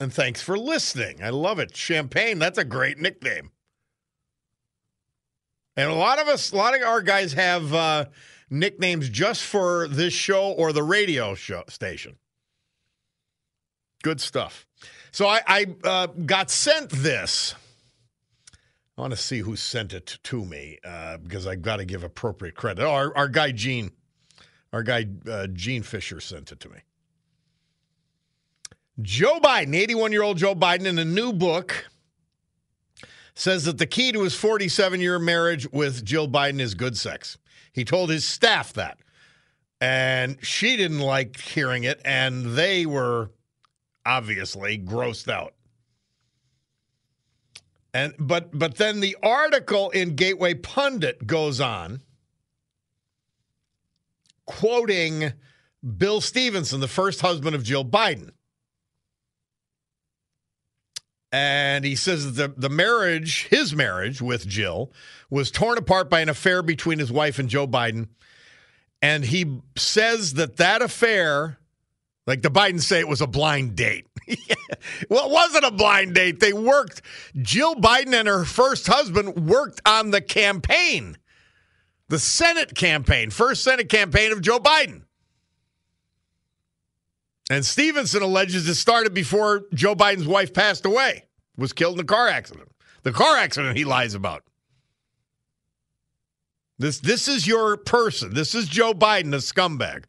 and 0.00 0.12
thanks 0.12 0.42
for 0.42 0.58
listening. 0.58 1.22
I 1.22 1.30
love 1.30 1.58
it. 1.58 1.76
Champagne, 1.76 2.38
that's 2.38 2.58
a 2.58 2.64
great 2.64 2.98
nickname. 2.98 3.52
And 5.76 5.90
a 5.90 5.94
lot 5.94 6.18
of 6.18 6.28
us, 6.28 6.52
a 6.52 6.56
lot 6.56 6.74
of 6.74 6.82
our 6.82 7.02
guys 7.02 7.32
have 7.34 7.72
uh, 7.74 8.06
nicknames 8.50 9.08
just 9.08 9.42
for 9.42 9.88
this 9.88 10.12
show 10.12 10.52
or 10.52 10.72
the 10.72 10.82
radio 10.82 11.34
show 11.34 11.64
station. 11.68 12.16
Good 14.04 14.20
stuff. 14.20 14.66
So 15.12 15.26
I, 15.26 15.40
I 15.46 15.66
uh, 15.82 16.06
got 16.08 16.50
sent 16.50 16.90
this. 16.90 17.54
I 18.98 19.00
want 19.00 19.12
to 19.12 19.16
see 19.16 19.38
who 19.38 19.56
sent 19.56 19.94
it 19.94 20.18
to 20.24 20.44
me 20.44 20.78
uh, 20.84 21.16
because 21.16 21.46
I've 21.46 21.62
got 21.62 21.78
to 21.78 21.86
give 21.86 22.04
appropriate 22.04 22.54
credit. 22.54 22.84
Our, 22.84 23.16
our 23.16 23.28
guy 23.28 23.50
Gene, 23.52 23.92
our 24.74 24.82
guy 24.82 25.06
uh, 25.26 25.46
Gene 25.46 25.82
Fisher 25.82 26.20
sent 26.20 26.52
it 26.52 26.60
to 26.60 26.68
me. 26.68 26.80
Joe 29.00 29.40
Biden, 29.40 29.74
81 29.74 30.12
year 30.12 30.22
old 30.22 30.36
Joe 30.36 30.54
Biden, 30.54 30.84
in 30.84 30.98
a 30.98 31.04
new 31.04 31.32
book, 31.32 31.88
says 33.34 33.64
that 33.64 33.78
the 33.78 33.86
key 33.86 34.12
to 34.12 34.20
his 34.20 34.34
47 34.34 35.00
year 35.00 35.18
marriage 35.18 35.66
with 35.72 36.04
Jill 36.04 36.28
Biden 36.28 36.60
is 36.60 36.74
good 36.74 36.98
sex. 36.98 37.38
He 37.72 37.86
told 37.86 38.10
his 38.10 38.26
staff 38.26 38.74
that. 38.74 38.98
And 39.80 40.36
she 40.44 40.76
didn't 40.76 41.00
like 41.00 41.40
hearing 41.40 41.84
it, 41.84 42.02
and 42.04 42.54
they 42.54 42.84
were 42.84 43.30
obviously 44.06 44.78
grossed 44.78 45.30
out. 45.30 45.54
And 47.92 48.14
but 48.18 48.56
but 48.56 48.76
then 48.76 49.00
the 49.00 49.16
article 49.22 49.90
in 49.90 50.16
Gateway 50.16 50.54
Pundit 50.54 51.26
goes 51.26 51.60
on 51.60 52.02
quoting 54.46 55.32
Bill 55.96 56.20
Stevenson, 56.20 56.80
the 56.80 56.88
first 56.88 57.20
husband 57.20 57.54
of 57.54 57.62
Jill 57.62 57.84
Biden. 57.84 58.30
And 61.30 61.84
he 61.84 61.96
says 61.96 62.36
that 62.36 62.54
the, 62.54 62.68
the 62.68 62.74
marriage, 62.74 63.48
his 63.48 63.74
marriage 63.74 64.22
with 64.22 64.46
Jill, 64.46 64.92
was 65.30 65.50
torn 65.50 65.78
apart 65.78 66.08
by 66.08 66.20
an 66.20 66.28
affair 66.28 66.62
between 66.62 67.00
his 67.00 67.10
wife 67.10 67.40
and 67.40 67.48
Joe 67.48 67.66
Biden. 67.66 68.08
And 69.02 69.24
he 69.24 69.60
says 69.76 70.34
that 70.34 70.58
that 70.58 70.80
affair, 70.80 71.58
like 72.26 72.42
the 72.42 72.50
Bidens 72.50 72.82
say, 72.82 73.00
it 73.00 73.08
was 73.08 73.20
a 73.20 73.26
blind 73.26 73.76
date. 73.76 74.06
well, 75.10 75.26
it 75.26 75.32
wasn't 75.32 75.64
a 75.64 75.70
blind 75.70 76.14
date. 76.14 76.40
They 76.40 76.52
worked, 76.52 77.02
Jill 77.36 77.74
Biden 77.74 78.14
and 78.14 78.26
her 78.26 78.44
first 78.44 78.86
husband 78.86 79.48
worked 79.48 79.82
on 79.86 80.10
the 80.10 80.20
campaign, 80.20 81.18
the 82.08 82.18
Senate 82.18 82.74
campaign, 82.74 83.30
first 83.30 83.62
Senate 83.62 83.88
campaign 83.88 84.32
of 84.32 84.40
Joe 84.40 84.58
Biden. 84.58 85.02
And 87.50 87.64
Stevenson 87.64 88.22
alleges 88.22 88.66
it 88.66 88.76
started 88.76 89.12
before 89.12 89.64
Joe 89.74 89.94
Biden's 89.94 90.26
wife 90.26 90.54
passed 90.54 90.86
away, 90.86 91.24
was 91.58 91.74
killed 91.74 91.96
in 91.96 92.00
a 92.00 92.04
car 92.04 92.28
accident. 92.28 92.70
The 93.02 93.12
car 93.12 93.36
accident 93.36 93.76
he 93.76 93.84
lies 93.84 94.14
about. 94.14 94.44
This 96.78 96.98
this 97.00 97.28
is 97.28 97.46
your 97.46 97.76
person. 97.76 98.34
This 98.34 98.54
is 98.54 98.66
Joe 98.66 98.94
Biden, 98.94 99.34
a 99.34 99.38
scumbag. 99.38 100.04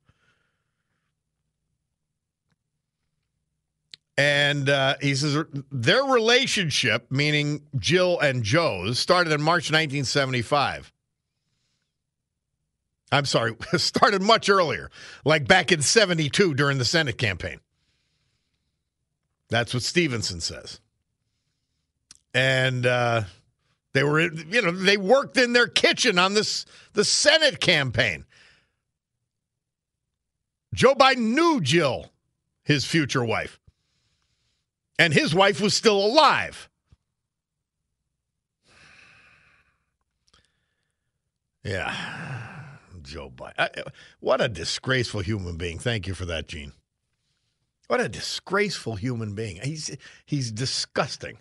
And 4.18 4.70
uh, 4.70 4.96
he 5.02 5.14
says 5.14 5.38
their 5.72 6.04
relationship, 6.04 7.12
meaning 7.12 7.64
Jill 7.78 8.20
and 8.20 8.44
Joe's, 8.44 8.98
started 8.98 9.34
in 9.34 9.42
March 9.42 9.72
1975. 9.72 10.94
I'm 13.12 13.26
sorry, 13.26 13.56
started 13.78 14.22
much 14.22 14.50
earlier, 14.50 14.90
like 15.26 15.48
back 15.48 15.72
in 15.72 15.82
72 15.82 16.54
during 16.54 16.78
the 16.78 16.86
Senate 16.86 17.18
campaign. 17.18 17.60
That's 19.50 19.74
what 19.74 19.84
Stevenson 19.84 20.42
says. 20.42 20.80
And 22.34 22.86
uh, 22.86 23.24
they 23.94 24.04
were, 24.04 24.22
you 24.22 24.62
know, 24.62 24.72
they 24.72 24.98
worked 24.98 25.38
in 25.38 25.54
their 25.54 25.68
kitchen 25.68 26.20
on 26.20 26.34
this 26.34 26.66
the 26.94 27.06
Senate 27.06 27.60
campaign. 27.60 28.26
Joe 30.74 30.96
Biden 30.96 31.34
knew 31.34 31.62
Jill, 31.62 32.12
his 32.64 32.84
future 32.84 33.24
wife, 33.24 33.60
and 34.98 35.14
his 35.14 35.34
wife 35.34 35.62
was 35.62 35.74
still 35.74 36.04
alive. 36.04 36.70
Yeah. 41.64 41.96
Joe 43.02 43.32
Biden. 43.36 43.88
What 44.20 44.42
a 44.42 44.48
disgraceful 44.48 45.22
human 45.22 45.58
being. 45.58 45.80
Thank 45.80 46.08
you 46.08 46.14
for 46.14 46.26
that, 46.26 46.48
Gene. 46.48 46.74
What 47.88 48.02
a 48.02 48.10
disgraceful 48.10 48.96
human 48.96 49.36
being. 49.36 49.60
He's 49.64 49.96
he's 50.26 50.52
disgusting. 50.52 51.38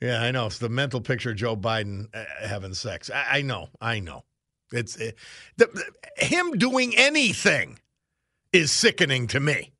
Yeah, 0.00 0.20
I 0.20 0.30
know. 0.30 0.46
It's 0.46 0.58
the 0.58 0.68
mental 0.68 1.00
picture 1.00 1.30
of 1.30 1.36
Joe 1.36 1.56
Biden 1.56 2.08
uh, 2.14 2.24
having 2.46 2.74
sex. 2.74 3.10
I, 3.10 3.38
I, 3.38 3.42
know. 3.42 3.68
I 3.80 4.00
know. 4.00 4.24
It's 4.72 4.96
it, 4.96 5.16
the, 5.56 5.70
him 6.16 6.58
doing 6.58 6.94
anything 6.96 7.78
is 8.52 8.70
sickening 8.70 9.26
to 9.28 9.40
me. 9.40 9.72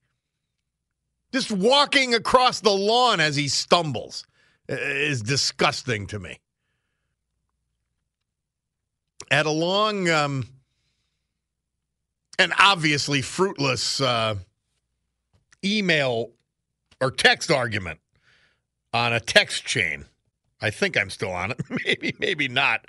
Just 1.33 1.51
walking 1.51 2.15
across 2.15 2.61
the 2.61 2.71
lawn 2.71 3.21
as 3.21 3.37
he 3.37 3.49
stumbles 3.49 4.27
is 4.69 5.23
disgusting 5.23 6.07
to 6.09 6.19
me 6.19 6.39
at 9.31 9.47
a 9.47 9.51
long 9.51 10.09
um, 10.09 10.49
and 12.39 12.53
obviously 12.59 13.23
fruitless 13.23 14.01
uh, 14.01 14.37
email 15.65 16.31
or 17.01 17.11
text 17.11 17.51
argument 17.51 18.01
on 18.93 19.13
a 19.13 19.21
text 19.21 19.65
chain. 19.65 20.07
I 20.61 20.71
think 20.71 20.97
I'm 20.97 21.11
still 21.11 21.33
on 21.33 21.53
it. 21.53 21.61
maybe, 21.85 22.15
maybe 22.19 22.49
not. 22.49 22.89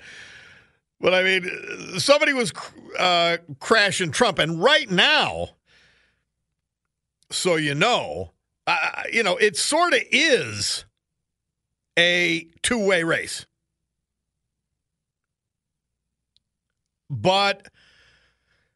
But 1.00 1.14
I 1.14 1.24
mean, 1.24 2.00
somebody 2.00 2.34
was 2.34 2.52
uh, 2.98 3.38
crashing 3.60 4.12
Trump, 4.12 4.40
and 4.40 4.62
right 4.62 4.90
now, 4.90 5.50
so 7.30 7.56
you 7.56 7.76
know, 7.76 8.32
uh, 8.66 9.04
you 9.12 9.24
know, 9.24 9.38
it 9.38 9.58
sort 9.58 9.94
of 9.94 10.02
is 10.12 10.86
a 11.98 12.48
two 12.62 12.86
way 12.86 13.04
race. 13.04 13.46
But 17.10 17.68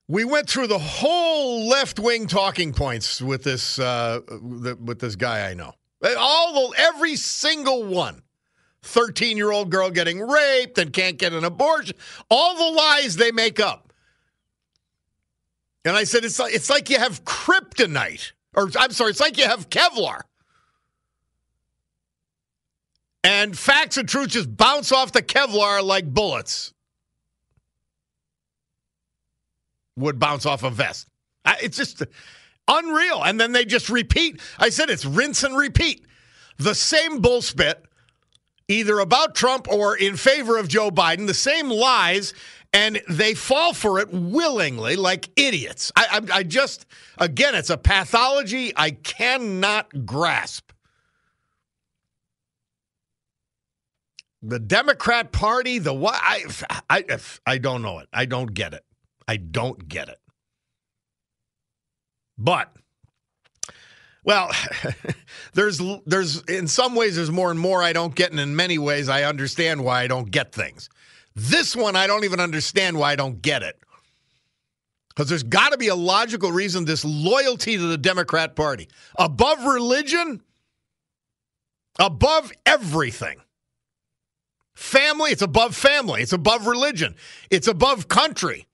we 0.07 0.23
went 0.23 0.49
through 0.49 0.67
the 0.67 0.79
whole 0.79 1.67
left 1.67 1.99
wing 1.99 2.27
talking 2.27 2.73
points 2.73 3.21
with 3.21 3.43
this 3.43 3.79
uh, 3.79 4.21
with 4.29 4.99
this 4.99 5.15
guy 5.15 5.49
I 5.49 5.53
know. 5.53 5.73
All 6.17 6.69
the 6.69 6.77
every 6.77 7.15
single 7.15 7.83
one. 7.83 8.21
13 8.83 9.37
year 9.37 9.51
old 9.51 9.69
girl 9.69 9.91
getting 9.91 10.19
raped 10.19 10.77
and 10.79 10.91
can't 10.91 11.17
get 11.17 11.33
an 11.33 11.43
abortion. 11.43 11.95
All 12.31 12.57
the 12.57 12.75
lies 12.75 13.15
they 13.15 13.31
make 13.31 13.59
up. 13.59 13.93
And 15.85 15.95
I 15.95 16.03
said, 16.03 16.25
it's 16.25 16.39
like, 16.39 16.53
it's 16.53 16.69
like 16.69 16.89
you 16.89 16.97
have 16.97 17.23
kryptonite. 17.23 18.31
Or 18.55 18.69
I'm 18.77 18.91
sorry, 18.91 19.11
it's 19.11 19.19
like 19.19 19.37
you 19.37 19.45
have 19.45 19.69
Kevlar. 19.69 20.21
And 23.23 23.57
facts 23.57 23.97
and 23.97 24.09
truth 24.09 24.29
just 24.29 24.55
bounce 24.55 24.91
off 24.91 25.11
the 25.11 25.21
Kevlar 25.21 25.83
like 25.83 26.11
bullets. 26.11 26.73
would 30.01 30.19
bounce 30.19 30.45
off 30.45 30.63
a 30.63 30.69
vest. 30.69 31.07
It's 31.61 31.77
just 31.77 32.03
unreal. 32.67 33.23
And 33.23 33.39
then 33.39 33.51
they 33.51 33.65
just 33.65 33.89
repeat. 33.89 34.39
I 34.59 34.69
said 34.69 34.89
it's 34.89 35.05
rinse 35.05 35.43
and 35.43 35.55
repeat. 35.57 36.05
The 36.57 36.75
same 36.75 37.21
bullspit, 37.21 37.75
either 38.67 38.99
about 38.99 39.35
Trump 39.35 39.67
or 39.69 39.95
in 39.95 40.15
favor 40.15 40.57
of 40.57 40.67
Joe 40.67 40.91
Biden, 40.91 41.27
the 41.27 41.33
same 41.33 41.69
lies, 41.69 42.33
and 42.73 43.01
they 43.09 43.33
fall 43.33 43.73
for 43.73 43.99
it 43.99 44.09
willingly 44.11 44.95
like 44.95 45.29
idiots. 45.35 45.91
I, 45.95 46.21
I, 46.31 46.37
I 46.37 46.43
just, 46.43 46.85
again, 47.17 47.55
it's 47.55 47.69
a 47.69 47.77
pathology 47.77 48.71
I 48.75 48.91
cannot 48.91 50.05
grasp. 50.05 50.71
The 54.41 54.59
Democrat 54.59 55.31
Party, 55.31 55.77
the 55.77 55.93
what? 55.93 56.15
I, 56.15 56.45
I, 56.89 57.03
I 57.45 57.57
don't 57.59 57.81
know 57.81 57.99
it. 57.99 58.07
I 58.11 58.25
don't 58.25 58.53
get 58.53 58.73
it. 58.73 58.83
I 59.27 59.37
don't 59.37 59.87
get 59.87 60.09
it. 60.09 60.17
But 62.37 62.75
well, 64.23 64.51
there's 65.53 65.79
there's 66.05 66.41
in 66.43 66.67
some 66.67 66.95
ways 66.95 67.15
there's 67.15 67.31
more 67.31 67.51
and 67.51 67.59
more 67.59 67.83
I 67.83 67.93
don't 67.93 68.15
get, 68.15 68.31
and 68.31 68.39
in 68.39 68.55
many 68.55 68.79
ways 68.79 69.09
I 69.09 69.23
understand 69.23 69.83
why 69.83 70.01
I 70.01 70.07
don't 70.07 70.31
get 70.31 70.53
things. 70.53 70.89
This 71.35 71.75
one 71.75 71.95
I 71.95 72.07
don't 72.07 72.25
even 72.25 72.39
understand 72.39 72.97
why 72.97 73.11
I 73.11 73.15
don't 73.15 73.41
get 73.41 73.63
it. 73.63 73.77
Because 75.09 75.27
there's 75.29 75.43
got 75.43 75.71
to 75.71 75.77
be 75.77 75.89
a 75.89 75.95
logical 75.95 76.51
reason 76.51 76.85
this 76.85 77.03
loyalty 77.03 77.77
to 77.77 77.83
the 77.83 77.97
Democrat 77.97 78.55
Party 78.55 78.87
above 79.17 79.63
religion, 79.65 80.41
above 81.99 82.51
everything. 82.65 83.41
Family, 84.73 85.31
it's 85.31 85.41
above 85.41 85.75
family, 85.75 86.21
it's 86.21 86.33
above 86.33 86.65
religion, 86.65 87.15
it's 87.49 87.67
above 87.67 88.07
country. 88.07 88.67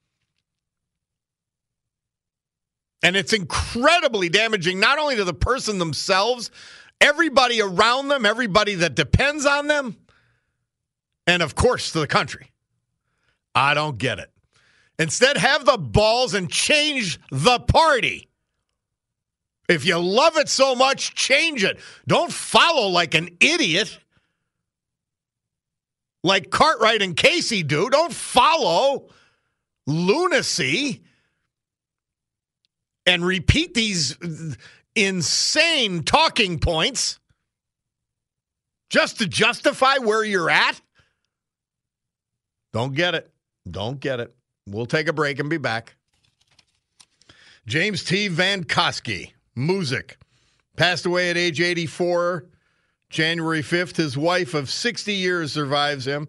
And 3.04 3.16
it's 3.16 3.34
incredibly 3.34 4.30
damaging, 4.30 4.80
not 4.80 5.00
only 5.00 5.16
to 5.16 5.24
the 5.24 5.34
person 5.34 5.80
themselves, 5.80 6.50
everybody 7.02 7.62
around 7.62 8.08
them, 8.08 8.26
everybody 8.26 8.76
that 8.76 8.96
depends 8.96 9.46
on 9.46 9.68
them, 9.68 9.98
and 11.28 11.44
of 11.44 11.54
course 11.54 11.92
to 11.92 12.00
the 12.00 12.08
country. 12.08 12.52
I 13.54 13.74
don't 13.74 13.98
get 13.98 14.20
it. 14.20 14.32
Instead, 14.98 15.38
have 15.38 15.66
the 15.66 15.78
balls 15.78 16.34
and 16.34 16.50
change 16.50 17.20
the 17.30 17.60
party. 17.60 18.30
If 19.70 19.86
you 19.86 20.00
love 20.00 20.38
it 20.38 20.50
so 20.50 20.74
much, 20.74 21.14
change 21.14 21.64
it. 21.64 21.80
Don't 22.08 22.32
follow 22.32 22.88
like 22.88 23.14
an 23.14 23.30
idiot 23.40 24.00
like 26.24 26.50
Cartwright 26.50 27.02
and 27.02 27.16
Casey 27.16 27.64
do. 27.64 27.90
Don't 27.90 28.14
follow 28.14 29.10
lunacy 29.86 31.04
and 33.06 33.26
repeat 33.26 33.74
these 33.74 34.18
insane 34.96 36.04
talking 36.04 36.60
points 36.60 37.20
just 38.90 39.20
to 39.20 39.28
justify 39.28 39.98
where 39.98 40.24
you're 40.24 40.50
at. 40.50 40.80
Don't 42.78 42.94
get 42.94 43.16
it. 43.16 43.32
Don't 43.72 44.00
get 44.00 44.20
it. 44.20 44.36
We'll 44.68 44.86
take 44.86 45.08
a 45.08 45.14
break 45.14 45.40
and 45.40 45.50
be 45.50 45.58
back. 45.58 45.96
James 47.66 48.04
T. 48.04 48.28
Van 48.28 48.64
Koski, 48.64 49.32
music, 49.56 50.20
passed 50.76 51.08
away 51.08 51.32
at 51.32 51.38
age 51.38 51.60
84, 51.60 52.46
January 53.10 53.64
5th. 53.64 53.96
His 53.96 54.16
wife 54.16 54.54
of 54.54 54.70
60 54.70 55.12
years 55.12 55.54
survives 55.54 56.06
him, 56.06 56.28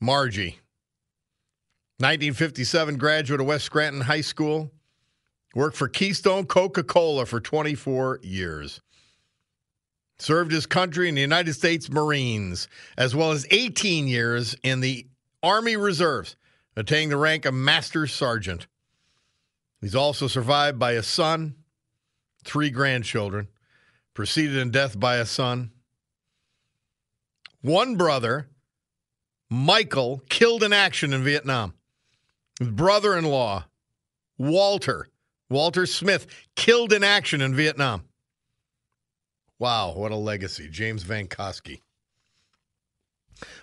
Margie. 0.00 0.58
1957 1.98 2.96
graduate 2.98 3.40
of 3.40 3.46
West 3.46 3.66
Scranton 3.66 4.00
High 4.00 4.22
School. 4.22 4.72
Worked 5.54 5.76
for 5.76 5.86
Keystone 5.86 6.46
Coca 6.46 6.82
Cola 6.82 7.24
for 7.24 7.38
24 7.38 8.18
years. 8.24 8.80
Served 10.18 10.50
his 10.50 10.66
country 10.66 11.08
in 11.08 11.14
the 11.14 11.20
United 11.20 11.54
States 11.54 11.88
Marines, 11.88 12.66
as 12.98 13.14
well 13.14 13.30
as 13.30 13.46
18 13.52 14.08
years 14.08 14.56
in 14.64 14.80
the 14.80 15.06
Army 15.46 15.76
Reserves, 15.76 16.34
attaining 16.74 17.10
the 17.10 17.16
rank 17.16 17.44
of 17.44 17.54
Master 17.54 18.08
Sergeant. 18.08 18.66
He's 19.80 19.94
also 19.94 20.26
survived 20.26 20.76
by 20.76 20.92
a 20.92 21.04
son, 21.04 21.54
three 22.44 22.68
grandchildren, 22.68 23.46
preceded 24.12 24.56
in 24.56 24.72
death 24.72 24.98
by 24.98 25.18
a 25.18 25.24
son. 25.24 25.70
One 27.60 27.94
brother, 27.94 28.48
Michael, 29.48 30.20
killed 30.28 30.64
in 30.64 30.72
action 30.72 31.12
in 31.12 31.22
Vietnam. 31.22 31.74
His 32.58 32.70
brother 32.70 33.16
in 33.16 33.24
law, 33.24 33.66
Walter, 34.38 35.08
Walter 35.48 35.86
Smith, 35.86 36.26
killed 36.56 36.92
in 36.92 37.04
action 37.04 37.40
in 37.40 37.54
Vietnam. 37.54 38.02
Wow, 39.60 39.92
what 39.94 40.10
a 40.10 40.16
legacy. 40.16 40.68
James 40.68 41.04
Van. 41.04 41.28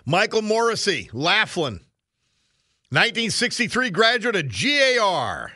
Michael 0.04 0.42
Morrissey, 0.42 1.10
Laflin, 1.12 1.80
1963 2.90 3.90
graduate 3.90 4.36
of 4.36 4.48
GAR. 4.48 5.52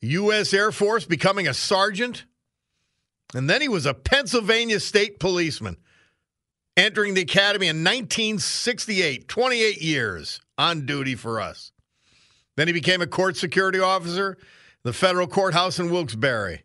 U.S. 0.00 0.54
Air 0.54 0.72
Force, 0.72 1.04
becoming 1.04 1.48
a 1.48 1.54
sergeant. 1.54 2.24
And 3.34 3.50
then 3.50 3.60
he 3.60 3.68
was 3.68 3.86
a 3.86 3.94
Pennsylvania 3.94 4.78
state 4.78 5.18
policeman, 5.18 5.76
entering 6.76 7.14
the 7.14 7.22
academy 7.22 7.66
in 7.66 7.82
1968, 7.82 9.26
28 9.26 9.82
years 9.82 10.40
on 10.56 10.86
duty 10.86 11.14
for 11.14 11.40
us. 11.40 11.72
Then 12.56 12.68
he 12.68 12.72
became 12.72 13.02
a 13.02 13.06
court 13.06 13.36
security 13.36 13.80
officer, 13.80 14.38
the 14.82 14.92
federal 14.92 15.26
courthouse 15.26 15.78
in 15.78 15.90
Wilkes-Barre. 15.90 16.62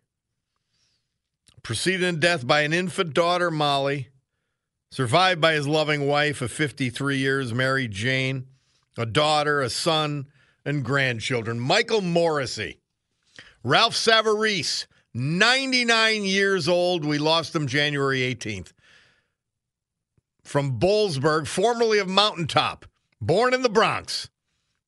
Preceded 1.63 2.03
in 2.03 2.19
death 2.19 2.45
by 2.45 2.61
an 2.61 2.73
infant 2.73 3.13
daughter, 3.13 3.51
Molly. 3.51 4.09
Survived 4.91 5.39
by 5.39 5.53
his 5.53 5.69
loving 5.69 6.05
wife 6.05 6.41
of 6.41 6.51
53 6.51 7.17
years, 7.17 7.53
Mary 7.53 7.87
Jane, 7.87 8.47
a 8.97 9.05
daughter, 9.05 9.61
a 9.61 9.69
son, 9.69 10.27
and 10.65 10.83
grandchildren. 10.83 11.61
Michael 11.61 12.01
Morrissey. 12.01 12.81
Ralph 13.63 13.95
Savarese, 13.95 14.87
99 15.13 16.25
years 16.25 16.67
old. 16.67 17.05
We 17.05 17.17
lost 17.17 17.55
him 17.55 17.67
January 17.67 18.19
18th. 18.19 18.73
From 20.43 20.77
Boalsburg, 20.77 21.47
formerly 21.47 21.99
of 21.99 22.09
Mountaintop, 22.09 22.85
born 23.21 23.53
in 23.53 23.61
the 23.61 23.69
Bronx. 23.69 24.29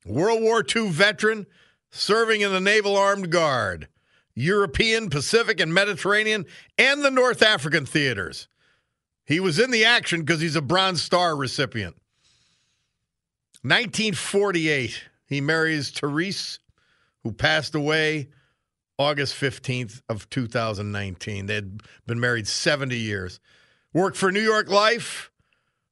World 0.06 0.42
War 0.42 0.66
II 0.76 0.89
veteran, 0.89 1.46
serving 1.92 2.42
in 2.42 2.52
the 2.52 2.60
Naval 2.60 2.98
Armed 2.98 3.30
Guard, 3.30 3.88
European, 4.36 5.10
Pacific, 5.10 5.62
and 5.62 5.74
Mediterranean, 5.74 6.46
and 6.78 7.06
the 7.06 7.12
North 7.12 7.42
African 7.42 7.86
theaters. 7.86 8.50
He 9.26 9.40
was 9.40 9.60
in 9.60 9.72
the 9.72 9.86
action 9.86 10.22
because 10.22 10.42
he's 10.42 10.56
a 10.56 10.62
Bronze 10.62 11.02
Star 11.02 11.36
recipient. 11.36 11.96
1948, 13.62 15.04
he 15.26 15.40
marries 15.40 15.90
Therese, 15.90 16.60
who 17.24 17.32
passed 17.32 17.74
away 17.74 18.28
August 18.98 19.36
15th 19.36 20.02
of 20.10 20.30
2019. 20.30 21.46
They 21.46 21.56
had 21.56 21.82
been 22.06 22.20
married 22.20 22.48
70 22.48 22.98
years. 22.98 23.40
Worked 23.94 24.18
for 24.18 24.32
New 24.32 24.42
York 24.42 24.70
Life, 24.70 25.32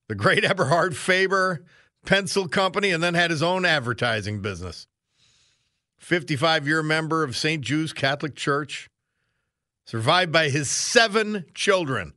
the 0.10 0.16
great 0.16 0.44
Eberhard 0.50 0.98
Faber 0.98 1.64
Pencil 2.06 2.50
Company, 2.50 2.92
and 2.92 3.02
then 3.02 3.14
had 3.14 3.32
his 3.32 3.42
own 3.44 3.64
advertising 3.64 4.42
business. 4.42 4.88
55 6.00 6.68
year 6.68 6.84
member 6.84 7.24
of 7.24 7.38
St. 7.38 7.62
Jude's 7.62 7.94
Catholic 7.94 8.36
Church. 8.36 8.90
Survived 9.86 10.32
by 10.32 10.50
his 10.50 10.70
seven 10.70 11.46
children 11.54 12.14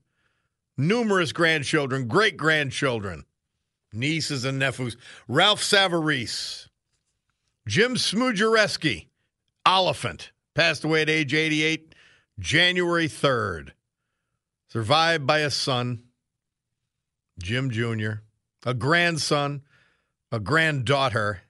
numerous 0.77 1.33
grandchildren, 1.33 2.07
great 2.09 2.37
grandchildren, 2.37 3.25
nieces 3.93 4.45
and 4.45 4.59
nephews. 4.59 4.97
Ralph 5.29 5.61
Savarese, 5.61 6.69
Jim 7.67 7.95
Smoogereski, 7.95 9.07
Olyphant, 9.67 10.33
passed 10.55 10.85
away 10.85 11.03
at 11.03 11.11
age 11.11 11.35
88, 11.35 11.95
January 12.39 13.09
3rd. 13.09 13.71
Survived 14.69 15.27
by 15.27 15.39
a 15.39 15.51
son, 15.51 16.03
Jim 17.39 17.71
Jr., 17.71 18.23
a 18.67 18.75
grandson, 18.75 19.63
a 20.33 20.41
granddaughter, 20.41 21.43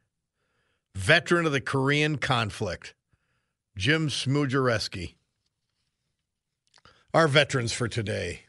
veteran 0.95 1.47
of 1.47 1.53
the 1.53 1.61
Korean 1.61 2.19
conflict, 2.19 2.95
Jim 3.77 4.09
Smoogereski. 4.09 5.15
Our 7.13 7.29
veterans 7.29 7.73
for 7.73 7.89
today. 7.89 8.43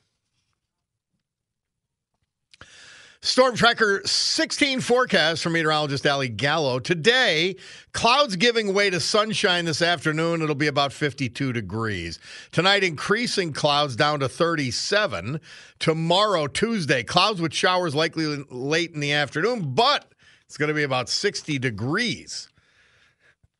Storm 3.26 3.56
Tracker 3.56 4.04
16 4.06 4.82
forecast 4.82 5.42
from 5.42 5.54
meteorologist 5.54 6.06
Ali 6.06 6.30
Gallo. 6.30 6.78
Today, 6.78 7.56
clouds 7.92 8.36
giving 8.36 8.72
way 8.72 8.92
to 8.92 9.00
sunshine 9.00 9.66
this 9.66 9.82
afternoon. 9.82 10.44
It'll 10.44 10.54
be 10.54 10.68
about 10.68 10.94
52 10.94 11.52
degrees. 11.52 12.20
Tonight, 12.52 12.84
increasing 12.84 13.52
clouds 13.52 13.96
down 13.96 14.20
to 14.20 14.30
37. 14.30 15.42
Tomorrow, 15.80 16.46
Tuesday, 16.46 17.02
clouds 17.02 17.42
with 17.42 17.52
showers 17.52 17.96
likely 17.96 18.46
late 18.52 18.92
in 18.92 19.00
the 19.00 19.14
afternoon, 19.14 19.74
but 19.74 20.06
it's 20.46 20.56
going 20.56 20.70
to 20.70 20.76
be 20.76 20.84
about 20.84 21.10
60 21.10 21.58
degrees. 21.58 22.48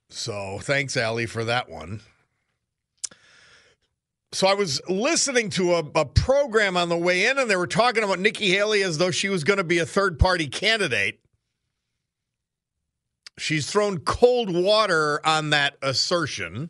So 0.10 0.60
thanks, 0.62 0.96
Ali, 0.96 1.26
for 1.26 1.44
that 1.44 1.72
one. 1.72 2.02
So 4.36 4.48
I 4.48 4.54
was 4.54 4.82
listening 4.90 5.50
to 5.52 5.76
a, 5.76 5.84
a, 5.96 6.04
program 6.04 6.76
on 6.76 6.90
the 6.90 6.98
way 6.98 7.26
in, 7.26 7.40
and 7.40 7.50
they 7.50 7.56
were 7.56 7.68
talking 7.68 8.04
about 8.04 8.20
Nikki 8.20 8.50
Haley 8.50 8.84
as 8.84 8.98
though 8.98 9.10
she 9.10 9.30
was 9.30 9.46
going 9.46 9.60
to 9.60 9.64
be 9.64 9.78
a 9.78 9.86
third 9.86 10.20
party 10.20 10.48
candidate. 10.48 11.22
She's 13.38 13.72
thrown 13.72 14.00
cold 14.00 14.54
water 14.54 15.26
on 15.26 15.52
that 15.52 15.78
assertion, 15.82 16.70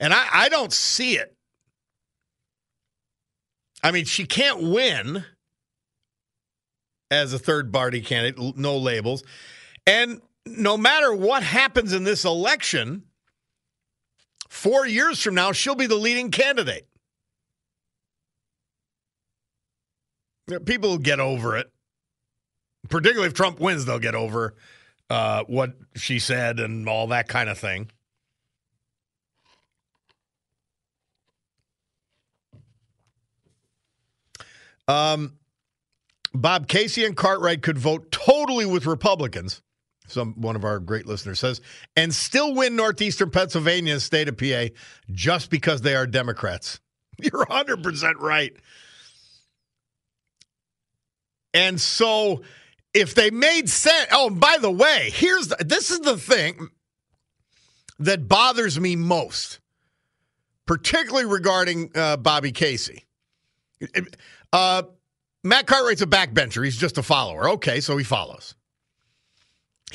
and 0.00 0.12
I, 0.12 0.26
I 0.32 0.48
don't 0.48 0.72
see 0.72 1.16
it. 1.16 1.36
I 3.84 3.92
mean, 3.92 4.04
she 4.04 4.26
can't 4.26 4.60
win 4.60 5.24
as 7.12 7.32
a 7.32 7.38
third 7.38 7.72
party 7.72 8.00
candidate, 8.00 8.56
no 8.56 8.76
labels. 8.76 9.22
And 9.86 10.20
no 10.44 10.76
matter 10.76 11.14
what 11.14 11.44
happens 11.44 11.92
in 11.92 12.02
this 12.02 12.24
election, 12.24 13.04
Four 14.48 14.86
years 14.86 15.22
from 15.22 15.34
now, 15.34 15.52
she'll 15.52 15.74
be 15.74 15.86
the 15.86 15.96
leading 15.96 16.30
candidate. 16.30 16.86
People 20.64 20.90
will 20.90 20.98
get 20.98 21.20
over 21.20 21.56
it. 21.56 21.70
Particularly 22.88 23.26
if 23.26 23.34
Trump 23.34 23.58
wins, 23.58 23.84
they'll 23.84 23.98
get 23.98 24.14
over 24.14 24.54
uh, 25.10 25.42
what 25.48 25.72
she 25.96 26.18
said 26.18 26.60
and 26.60 26.88
all 26.88 27.08
that 27.08 27.28
kind 27.28 27.48
of 27.48 27.58
thing. 27.58 27.90
Um, 34.88 35.38
Bob 36.32 36.68
Casey 36.68 37.04
and 37.04 37.16
Cartwright 37.16 37.62
could 37.62 37.78
vote 37.78 38.12
totally 38.12 38.66
with 38.66 38.86
Republicans. 38.86 39.62
Some 40.06 40.40
one 40.40 40.56
of 40.56 40.64
our 40.64 40.78
great 40.78 41.06
listeners 41.06 41.40
says, 41.40 41.60
and 41.96 42.14
still 42.14 42.54
win 42.54 42.76
northeastern 42.76 43.30
Pennsylvania 43.30 43.94
and 43.94 44.02
state 44.02 44.28
of 44.28 44.36
PA 44.36 44.66
just 45.10 45.50
because 45.50 45.82
they 45.82 45.94
are 45.94 46.06
Democrats. 46.06 46.80
You're 47.18 47.46
100% 47.46 48.14
right. 48.20 48.54
And 51.54 51.80
so 51.80 52.42
if 52.92 53.14
they 53.14 53.30
made 53.30 53.68
sense, 53.68 54.06
oh, 54.12 54.30
by 54.30 54.58
the 54.60 54.70
way, 54.70 55.10
here's 55.12 55.48
the, 55.48 55.56
this 55.64 55.90
is 55.90 56.00
the 56.00 56.16
thing 56.16 56.68
that 57.98 58.28
bothers 58.28 58.78
me 58.78 58.96
most, 58.96 59.60
particularly 60.66 61.26
regarding 61.26 61.90
uh, 61.94 62.16
Bobby 62.18 62.52
Casey. 62.52 63.04
Uh, 64.52 64.82
Matt 65.44 65.66
Cartwright's 65.66 66.02
a 66.02 66.06
backbencher. 66.06 66.64
He's 66.64 66.76
just 66.76 66.98
a 66.98 67.02
follower. 67.02 67.50
Okay, 67.50 67.80
so 67.80 67.96
he 67.96 68.04
follows. 68.04 68.54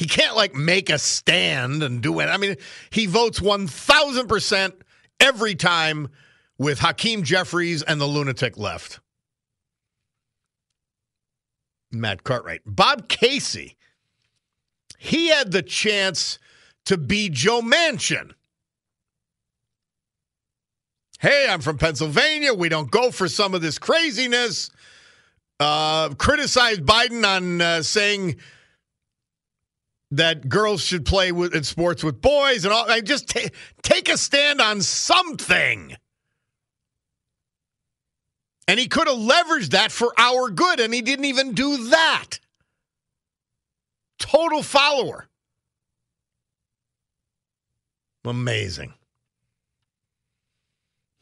He 0.01 0.07
can't 0.07 0.35
like 0.35 0.55
make 0.55 0.89
a 0.89 0.97
stand 0.97 1.83
and 1.83 2.01
do 2.01 2.21
it. 2.21 2.25
I 2.25 2.37
mean, 2.37 2.55
he 2.89 3.05
votes 3.05 3.39
1000% 3.39 4.73
every 5.19 5.53
time 5.53 6.09
with 6.57 6.79
Hakeem 6.79 7.21
Jeffries 7.21 7.83
and 7.83 8.01
the 8.01 8.07
lunatic 8.07 8.57
left. 8.57 8.99
Matt 11.91 12.23
Cartwright. 12.23 12.61
Bob 12.65 13.09
Casey, 13.09 13.77
he 14.97 15.27
had 15.27 15.51
the 15.51 15.61
chance 15.61 16.39
to 16.85 16.97
be 16.97 17.29
Joe 17.29 17.61
Manchin. 17.61 18.31
Hey, 21.19 21.45
I'm 21.47 21.61
from 21.61 21.77
Pennsylvania. 21.77 22.55
We 22.55 22.69
don't 22.69 22.89
go 22.89 23.11
for 23.11 23.27
some 23.27 23.53
of 23.53 23.61
this 23.61 23.77
craziness. 23.77 24.71
Uh, 25.59 26.09
criticized 26.15 26.81
Biden 26.81 27.23
on 27.23 27.61
uh, 27.61 27.83
saying 27.83 28.37
that 30.11 30.49
girls 30.49 30.81
should 30.81 31.05
play 31.05 31.31
with, 31.31 31.55
in 31.55 31.63
sports 31.63 32.03
with 32.03 32.21
boys 32.21 32.65
and 32.65 32.73
all. 32.73 32.89
I 32.89 33.01
just 33.01 33.29
ta- 33.29 33.49
take 33.81 34.09
a 34.09 34.17
stand 34.17 34.59
on 34.61 34.81
something. 34.81 35.95
And 38.67 38.79
he 38.79 38.87
could 38.87 39.07
have 39.07 39.17
leveraged 39.17 39.71
that 39.71 39.91
for 39.91 40.13
our 40.17 40.49
good, 40.49 40.79
and 40.79 40.93
he 40.93 41.01
didn't 41.01 41.25
even 41.25 41.53
do 41.53 41.89
that. 41.89 42.39
Total 44.19 44.61
follower. 44.61 45.27
Amazing. 48.23 48.93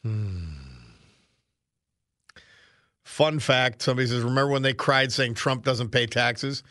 Hmm. 0.03 0.49
Fun 3.03 3.39
fact 3.39 3.81
somebody 3.81 4.07
says, 4.07 4.23
Remember 4.23 4.51
when 4.51 4.61
they 4.61 4.73
cried 4.73 5.11
saying 5.11 5.33
Trump 5.33 5.63
doesn't 5.63 5.89
pay 5.89 6.05
taxes? 6.05 6.63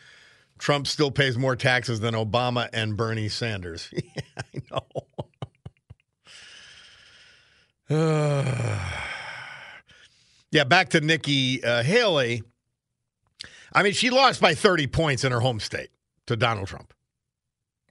Trump 0.59 0.87
still 0.87 1.09
pays 1.09 1.37
more 1.37 1.55
taxes 1.55 2.01
than 2.01 2.13
Obama 2.13 2.69
and 2.73 2.95
Bernie 2.95 3.29
Sanders. 3.29 3.89
yeah, 3.93 4.01
I 4.37 4.61
know. 4.69 4.85
yeah, 10.51 10.65
back 10.65 10.89
to 10.89 11.01
Nikki 11.01 11.63
uh, 11.63 11.81
Haley. 11.81 12.43
I 13.73 13.83
mean, 13.83 13.93
she 13.93 14.09
lost 14.09 14.41
by 14.41 14.53
30 14.53 14.87
points 14.87 15.23
in 15.23 15.31
her 15.31 15.39
home 15.39 15.59
state 15.59 15.89
to 16.27 16.35
Donald 16.35 16.67
Trump. 16.67 16.93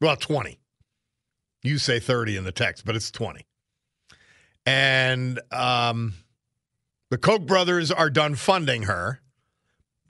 Well, 0.01 0.17
20. 0.17 0.59
You 1.63 1.79
say 1.79 1.99
30 1.99 2.37
in 2.37 2.45
the 2.45 2.53
text, 2.53 2.85
but 2.85 2.95
it's 2.95 3.11
20. 3.11 3.47
And 4.67 5.41
um, 5.51 6.13
the 7.11 7.19
Koch 7.19 7.47
brothers 7.47 7.91
are 7.91 8.11
done 8.11 8.35
funding 8.35 8.85
her. 8.85 9.21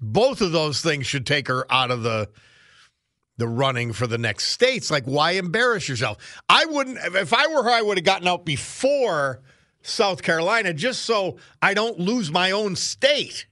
Both 0.00 0.40
of 0.40 0.52
those 0.52 0.82
things 0.82 1.06
should 1.06 1.26
take 1.26 1.48
her 1.48 1.70
out 1.72 1.90
of 1.90 2.02
the 2.02 2.28
the 3.38 3.48
running 3.48 3.92
for 3.92 4.06
the 4.06 4.18
next 4.18 4.48
states. 4.48 4.90
Like, 4.90 5.04
why 5.04 5.32
embarrass 5.32 5.88
yourself? 5.88 6.18
I 6.48 6.66
wouldn't, 6.66 6.98
if 6.98 7.32
I 7.32 7.46
were 7.46 7.62
her, 7.62 7.70
I 7.70 7.80
would 7.80 7.96
have 7.96 8.04
gotten 8.04 8.28
out 8.28 8.44
before 8.44 9.40
South 9.80 10.22
Carolina 10.22 10.74
just 10.74 11.02
so 11.02 11.38
I 11.62 11.72
don't 11.72 11.98
lose 11.98 12.30
my 12.30 12.50
own 12.50 12.76
state. 12.76 13.46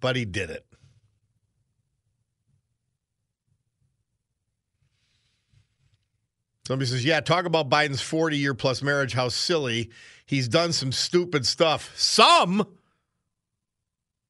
But 0.00 0.16
he 0.16 0.24
did 0.24 0.50
it. 0.50 0.66
Somebody 6.66 6.88
says, 6.88 7.04
Yeah, 7.04 7.20
talk 7.20 7.44
about 7.44 7.68
Biden's 7.68 8.00
40 8.00 8.38
year 8.38 8.54
plus 8.54 8.82
marriage, 8.82 9.12
how 9.12 9.28
silly. 9.28 9.90
He's 10.24 10.48
done 10.48 10.72
some 10.72 10.92
stupid 10.92 11.44
stuff. 11.44 11.92
Some, 11.96 12.64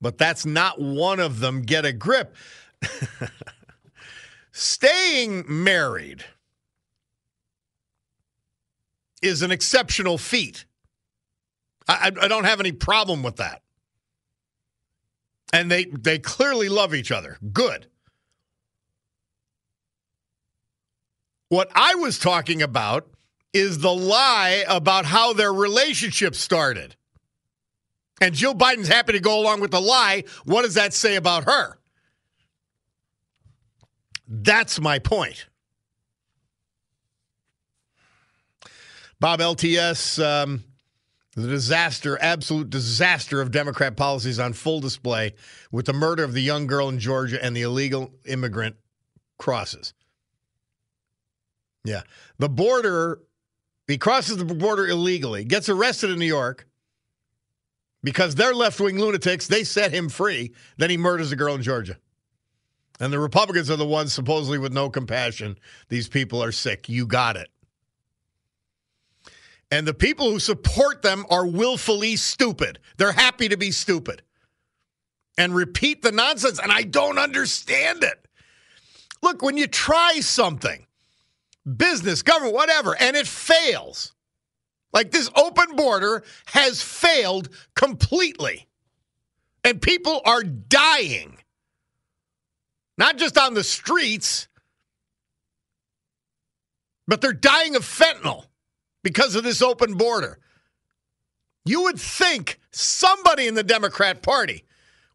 but 0.01 0.17
that's 0.17 0.47
not 0.47 0.81
one 0.81 1.21
of 1.21 1.41
them. 1.41 1.61
Get 1.61 1.85
a 1.85 1.93
grip. 1.93 2.35
Staying 4.61 5.45
married 5.49 6.23
is 9.23 9.41
an 9.41 9.51
exceptional 9.51 10.19
feat. 10.19 10.67
I, 11.89 12.13
I, 12.21 12.29
don't 12.29 12.45
have 12.45 12.61
any 12.61 12.73
problem 12.73 13.23
with 13.23 13.37
that. 13.37 13.63
And 15.51 15.71
they 15.71 15.87
they 15.87 16.19
clearly 16.19 16.69
love 16.69 16.95
each 16.95 17.11
other. 17.11 17.39
Good. 17.55 17.87
What 21.49 21.71
I 21.75 21.95
was 21.95 22.19
talking 22.19 22.61
about 22.61 23.09
is 23.55 23.79
the 23.79 23.95
lie 23.95 24.67
about 24.69 25.07
how 25.07 25.33
their 25.33 25.55
relationship 25.55 26.35
started. 26.35 26.97
And 28.21 28.35
Jill 28.35 28.55
Biden's 28.55 28.89
happy 28.89 29.15
to 29.15 29.21
go 29.21 29.41
along 29.41 29.63
with 29.63 29.71
the 29.71 29.81
lie. 29.81 30.25
What 30.45 30.65
does 30.65 30.75
that 30.75 30.93
say 30.93 31.17
about 31.17 31.45
her? 31.45 31.80
That's 34.31 34.81
my 34.81 35.01
point. 35.01 35.47
Bob 39.19 39.41
LTS, 39.41 40.25
um, 40.25 40.63
the 41.35 41.49
disaster, 41.49 42.17
absolute 42.23 42.71
disaster 42.71 43.41
of 43.41 43.51
Democrat 43.51 43.97
policies 43.97 44.39
on 44.39 44.53
full 44.53 44.81
display 44.81 45.35
with 45.73 45.87
the 45.87 45.93
murder 45.93 46.23
of 46.23 46.33
the 46.33 46.41
young 46.41 46.69
girl 46.69 46.89
in 46.89 47.01
Georgia 47.01 47.45
and 47.45 47.57
the 47.57 47.63
illegal 47.63 48.13
immigrant 48.25 48.77
crosses. 49.37 49.93
Yeah. 51.85 52.03
The 52.39 52.49
border, 52.49 53.21
he 53.89 53.99
crosses 53.99 54.37
the 54.37 54.45
border 54.45 54.87
illegally, 54.87 55.45
gets 55.45 55.69
arrested 55.69 56.11
in 56.11 56.19
New 56.21 56.27
York 56.27 56.67
because 58.05 58.37
they're 58.37 58.55
left 58.55 58.81
wing 58.81 58.99
lunatics. 58.99 59.49
They 59.49 59.65
set 59.65 59.93
him 59.93 60.09
free. 60.09 60.53
Then 60.77 60.89
he 60.89 60.97
murders 60.97 61.33
a 61.33 61.37
girl 61.37 61.57
in 61.57 61.63
Georgia. 61.63 61.99
And 63.01 63.11
the 63.11 63.19
Republicans 63.19 63.71
are 63.71 63.77
the 63.77 63.87
ones 63.87 64.13
supposedly 64.13 64.59
with 64.59 64.75
no 64.75 64.91
compassion. 64.91 65.59
These 65.89 66.09
people 66.09 66.45
are 66.45 66.53
sick. 66.53 66.89
You 66.89 67.07
got 67.07 67.37
it. 67.37 67.49
And 69.71 69.87
the 69.87 69.95
people 69.95 70.31
who 70.31 70.39
support 70.39 71.01
them 71.01 71.25
are 71.31 71.47
willfully 71.47 72.17
stupid. 72.17 72.79
They're 72.99 73.13
happy 73.13 73.49
to 73.49 73.57
be 73.57 73.71
stupid 73.71 74.23
and 75.39 75.55
repeat 75.55 76.03
the 76.03 76.13
nonsense. 76.13 76.59
And 76.59 76.71
I 76.71 76.83
don't 76.83 77.19
understand 77.19 78.05
it. 78.05 78.29
Look, 79.23 79.43
when 79.43 79.57
you 79.57 79.67
try 79.67 80.21
something, 80.21 80.87
business, 81.77 82.23
government, 82.23 82.55
whatever, 82.55 82.97
and 83.01 83.17
it 83.17 83.27
fails, 83.27 84.13
like 84.93 85.11
this 85.11 85.31
open 85.37 85.77
border 85.77 86.25
has 86.47 86.83
failed 86.83 87.49
completely, 87.75 88.67
and 89.65 89.81
people 89.81 90.21
are 90.25 90.43
dying 90.43 91.40
not 93.01 93.17
just 93.17 93.39
on 93.39 93.55
the 93.55 93.65
streets, 93.65 94.47
but 97.09 97.23
they're 97.23 97.33
dying 97.33 97.75
of 97.75 97.83
fentanyl 97.83 98.45
because 99.03 99.35
of 99.35 99.43
this 99.43 99.63
open 99.63 99.95
border. 99.95 100.39
You 101.65 101.85
would 101.85 101.99
think 101.99 102.61
somebody 102.71 103.49
in 103.49 103.55
the 103.55 103.63
Democrat 103.63 104.23
Party 104.23 104.65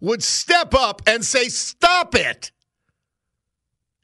would 0.01 0.23
step 0.23 0.73
up 0.73 1.03
and 1.05 1.23
say, 1.23 1.47
Stop 1.47 2.15
it, 2.15 2.51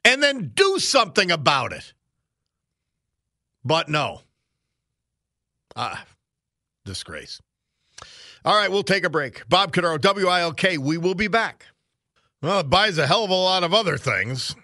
and 0.04 0.22
then 0.22 0.52
do 0.54 0.78
something 0.78 1.32
about 1.32 1.72
it. 1.72 1.92
But 3.64 3.88
no. 3.88 4.20
Ah, 5.74 6.04
disgrace. 6.84 7.40
All 8.44 8.54
right, 8.54 8.70
we'll 8.70 8.84
take 8.84 9.02
a 9.02 9.10
break. 9.10 9.48
Bob 9.48 9.72
Cordaro, 9.72 10.00
WILK. 10.00 10.78
We 10.80 10.98
will 10.98 11.14
be 11.14 11.28
back. 11.28 11.66
Well, 12.42 12.60
it 12.60 12.70
buys 12.70 12.98
a 12.98 13.06
hell 13.06 13.24
of 13.24 13.30
a 13.30 13.34
lot 13.34 13.62
of 13.62 13.72
other 13.72 13.96
things. 13.96 14.56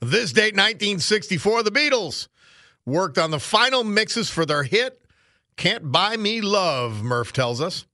This 0.00 0.32
date, 0.32 0.54
1964, 0.54 1.62
the 1.62 1.70
Beatles 1.70 2.28
worked 2.86 3.18
on 3.18 3.30
the 3.30 3.38
final 3.38 3.84
mixes 3.84 4.30
for 4.30 4.46
their 4.46 4.62
hit, 4.62 5.04
Can't 5.56 5.92
Buy 5.92 6.16
Me 6.16 6.40
Love, 6.40 7.02
Murph 7.02 7.34
tells 7.34 7.60
us. 7.60 7.84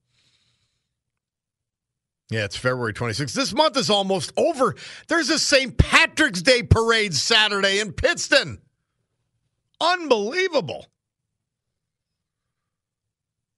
Yeah, 2.31 2.45
it's 2.45 2.57
February 2.57 2.93
26th. 2.93 3.33
This 3.33 3.53
month 3.53 3.77
is 3.77 3.89
almost 3.89 4.31
over. 4.37 4.75
There's 5.07 5.29
a 5.29 5.37
St. 5.37 5.77
Patrick's 5.77 6.41
Day 6.41 6.63
parade 6.63 7.13
Saturday 7.13 7.79
in 7.79 7.91
Pittston. 7.91 8.59
Unbelievable. 9.81 10.87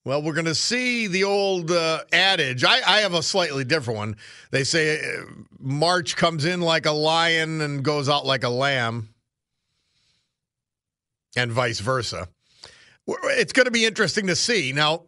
Well, 0.08 0.22
we're 0.22 0.34
going 0.34 0.46
to 0.46 0.56
see 0.56 1.08
the 1.08 1.26
old 1.26 1.70
uh, 1.70 2.00
adage. 2.14 2.64
I, 2.64 2.76
I 2.76 3.00
have 3.02 3.14
a 3.14 3.22
slightly 3.22 3.66
different 3.66 3.98
one. 3.98 4.16
They 4.52 4.64
say 4.64 5.00
uh, 5.02 5.24
March 5.60 6.16
comes 6.16 6.46
in 6.46 6.62
like 6.62 6.86
a 6.86 6.92
lion 6.92 7.62
and 7.62 7.84
goes 7.84 8.10
out 8.10 8.26
like 8.26 8.44
a 8.44 8.50
lamb, 8.50 9.10
and 11.36 11.52
vice 11.52 11.80
versa. 11.80 12.28
It's 13.08 13.54
going 13.54 13.66
to 13.66 13.72
be 13.72 13.86
interesting 13.86 14.28
to 14.28 14.36
see. 14.36 14.74
Now, 14.74 15.04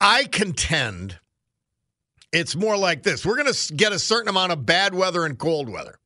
I 0.00 0.24
contend 0.24 1.18
it's 2.32 2.54
more 2.54 2.76
like 2.76 3.02
this 3.02 3.24
we're 3.24 3.36
going 3.36 3.52
to 3.52 3.74
get 3.74 3.92
a 3.92 3.98
certain 3.98 4.28
amount 4.28 4.52
of 4.52 4.64
bad 4.64 4.94
weather 4.94 5.24
and 5.24 5.38
cold 5.38 5.68
weather. 5.68 5.98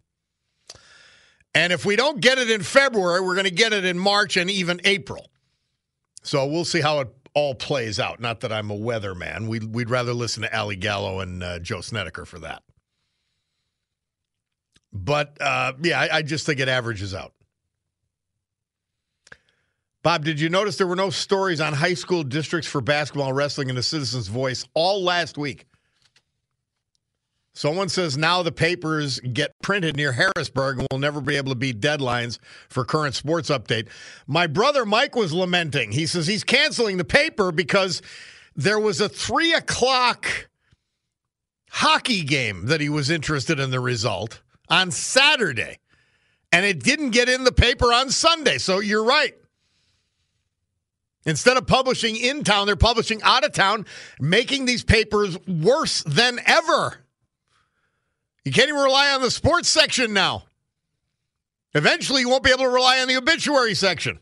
And 1.54 1.72
if 1.72 1.84
we 1.84 1.94
don't 1.94 2.20
get 2.20 2.38
it 2.38 2.50
in 2.50 2.62
February, 2.62 3.20
we're 3.20 3.34
going 3.34 3.44
to 3.44 3.50
get 3.50 3.72
it 3.72 3.84
in 3.84 3.98
March 3.98 4.36
and 4.36 4.50
even 4.50 4.80
April. 4.84 5.30
So 6.22 6.46
we'll 6.46 6.64
see 6.64 6.80
how 6.80 7.00
it 7.00 7.08
all 7.32 7.54
plays 7.54 8.00
out. 8.00 8.18
Not 8.18 8.40
that 8.40 8.52
I'm 8.52 8.70
a 8.70 8.76
weatherman. 8.76 9.46
We'd, 9.46 9.72
we'd 9.72 9.90
rather 9.90 10.12
listen 10.12 10.42
to 10.42 10.58
Ali 10.58 10.74
Gallo 10.74 11.20
and 11.20 11.42
uh, 11.42 11.58
Joe 11.60 11.80
Snedeker 11.80 12.24
for 12.24 12.40
that. 12.40 12.62
But 14.94 15.36
uh, 15.40 15.72
yeah, 15.82 16.00
I, 16.00 16.18
I 16.18 16.22
just 16.22 16.46
think 16.46 16.60
it 16.60 16.68
averages 16.68 17.14
out. 17.14 17.32
Bob, 20.04 20.24
did 20.24 20.38
you 20.38 20.48
notice 20.48 20.76
there 20.76 20.86
were 20.86 20.94
no 20.94 21.10
stories 21.10 21.60
on 21.60 21.72
high 21.72 21.94
school 21.94 22.22
districts 22.22 22.68
for 22.68 22.80
basketball 22.80 23.32
wrestling 23.32 23.70
in 23.70 23.74
the 23.74 23.82
Citizens 23.82 24.28
Voice 24.28 24.64
all 24.74 25.02
last 25.02 25.36
week? 25.36 25.66
Someone 27.54 27.88
says 27.88 28.16
now 28.16 28.42
the 28.42 28.52
papers 28.52 29.20
get 29.20 29.52
printed 29.62 29.96
near 29.96 30.12
Harrisburg 30.12 30.78
and 30.78 30.88
will 30.90 30.98
never 30.98 31.20
be 31.20 31.36
able 31.36 31.50
to 31.52 31.58
beat 31.58 31.80
deadlines 31.80 32.38
for 32.68 32.84
current 32.84 33.14
sports 33.14 33.48
update. 33.48 33.88
My 34.26 34.46
brother 34.46 34.84
Mike 34.84 35.16
was 35.16 35.32
lamenting. 35.32 35.92
He 35.92 36.06
says 36.06 36.26
he's 36.26 36.44
canceling 36.44 36.96
the 36.96 37.04
paper 37.04 37.52
because 37.52 38.02
there 38.56 38.78
was 38.78 39.00
a 39.00 39.08
three 39.08 39.54
o'clock 39.54 40.48
hockey 41.70 42.22
game 42.22 42.66
that 42.66 42.80
he 42.80 42.88
was 42.88 43.08
interested 43.08 43.58
in 43.58 43.70
the 43.70 43.80
result 43.80 44.42
on 44.68 44.90
Saturday, 44.90 45.78
and 46.52 46.64
it 46.64 46.82
didn't 46.82 47.10
get 47.10 47.28
in 47.28 47.44
the 47.44 47.52
paper 47.52 47.92
on 47.92 48.10
Sunday. 48.10 48.58
So 48.58 48.80
you're 48.80 49.04
right. 49.04 49.34
Instead 51.26 51.56
of 51.56 51.66
publishing 51.66 52.16
in 52.16 52.44
town, 52.44 52.66
they're 52.66 52.76
publishing 52.76 53.22
out 53.22 53.44
of 53.44 53.52
town, 53.52 53.86
making 54.20 54.66
these 54.66 54.84
papers 54.84 55.38
worse 55.46 56.02
than 56.02 56.38
ever. 56.44 56.98
You 58.44 58.52
can't 58.52 58.68
even 58.68 58.80
rely 58.80 59.10
on 59.14 59.22
the 59.22 59.30
sports 59.30 59.70
section 59.70 60.12
now. 60.12 60.44
Eventually, 61.72 62.20
you 62.20 62.28
won't 62.28 62.44
be 62.44 62.50
able 62.50 62.64
to 62.64 62.68
rely 62.68 63.00
on 63.00 63.08
the 63.08 63.16
obituary 63.16 63.74
section. 63.74 64.20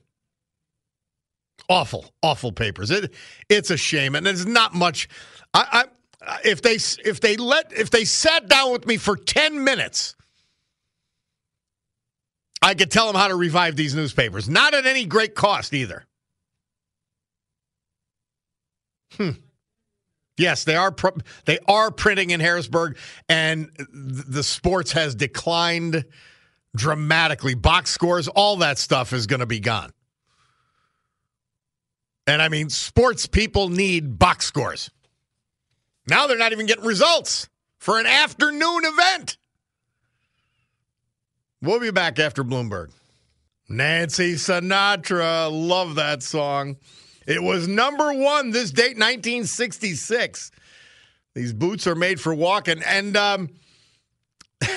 Awful, 1.68 2.06
awful 2.22 2.52
papers. 2.52 2.90
It, 2.90 3.12
it's 3.48 3.70
a 3.70 3.76
shame, 3.76 4.14
and 4.14 4.24
there's 4.24 4.46
not 4.46 4.74
much. 4.74 5.08
I, 5.52 5.84
I, 6.22 6.38
if 6.44 6.62
they 6.62 6.74
if 7.04 7.20
they 7.20 7.36
let 7.36 7.72
if 7.72 7.90
they 7.90 8.04
sat 8.04 8.48
down 8.48 8.72
with 8.72 8.86
me 8.86 8.96
for 8.96 9.16
ten 9.16 9.64
minutes, 9.64 10.14
I 12.62 12.74
could 12.74 12.90
tell 12.90 13.06
them 13.06 13.16
how 13.16 13.28
to 13.28 13.34
revive 13.34 13.76
these 13.76 13.94
newspapers. 13.94 14.48
Not 14.48 14.72
at 14.74 14.86
any 14.86 15.04
great 15.04 15.34
cost 15.34 15.74
either. 15.74 16.04
Hmm. 19.16 19.30
Yes, 20.38 20.64
they 20.64 20.76
are. 20.76 20.92
Pr- 20.92 21.08
they 21.44 21.58
are 21.68 21.90
printing 21.90 22.30
in 22.30 22.40
Harrisburg, 22.40 22.96
and 23.28 23.70
the 23.92 24.42
sports 24.42 24.92
has 24.92 25.14
declined 25.14 26.04
dramatically. 26.74 27.54
Box 27.54 27.90
scores, 27.90 28.28
all 28.28 28.56
that 28.58 28.78
stuff 28.78 29.12
is 29.12 29.26
going 29.26 29.40
to 29.40 29.46
be 29.46 29.60
gone. 29.60 29.92
And 32.26 32.40
I 32.40 32.48
mean, 32.48 32.70
sports 32.70 33.26
people 33.26 33.68
need 33.68 34.18
box 34.18 34.46
scores. 34.46 34.90
Now 36.06 36.26
they're 36.26 36.38
not 36.38 36.52
even 36.52 36.66
getting 36.66 36.84
results 36.84 37.48
for 37.78 37.98
an 37.98 38.06
afternoon 38.06 38.82
event. 38.84 39.36
We'll 41.62 41.78
be 41.78 41.92
back 41.92 42.18
after 42.18 42.42
Bloomberg. 42.42 42.90
Nancy 43.68 44.34
Sinatra, 44.34 45.48
love 45.50 45.94
that 45.94 46.24
song. 46.24 46.76
It 47.24 47.40
was 47.40 47.68
number 47.68 48.12
one 48.12 48.50
this 48.50 48.72
date, 48.72 48.96
1966. 48.96 50.50
These 51.34 51.52
boots 51.52 51.86
are 51.86 51.94
made 51.94 52.20
for 52.20 52.34
walking. 52.34 52.82
And 52.82 53.16
um, 53.16 53.50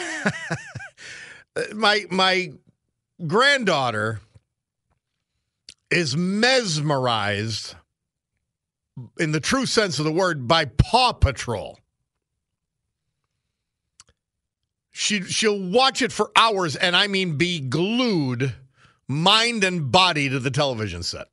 my 1.73 2.05
my 2.11 2.53
granddaughter 3.25 4.21
is 5.89 6.15
mesmerized 6.15 7.75
in 9.19 9.31
the 9.31 9.39
true 9.39 9.65
sense 9.65 9.97
of 9.97 10.05
the 10.05 10.11
word 10.11 10.47
by 10.47 10.65
Paw 10.65 11.13
Patrol. 11.13 11.79
She 14.97 15.23
she'll 15.23 15.59
watch 15.59 16.01
it 16.01 16.13
for 16.13 16.31
hours 16.37 16.77
and 16.77 16.95
I 16.95 17.07
mean 17.07 17.37
be 17.37 17.59
glued 17.59 18.53
mind 19.09 19.65
and 19.65 19.91
body 19.91 20.29
to 20.29 20.39
the 20.39 20.49
television 20.49 21.03
set. 21.03 21.27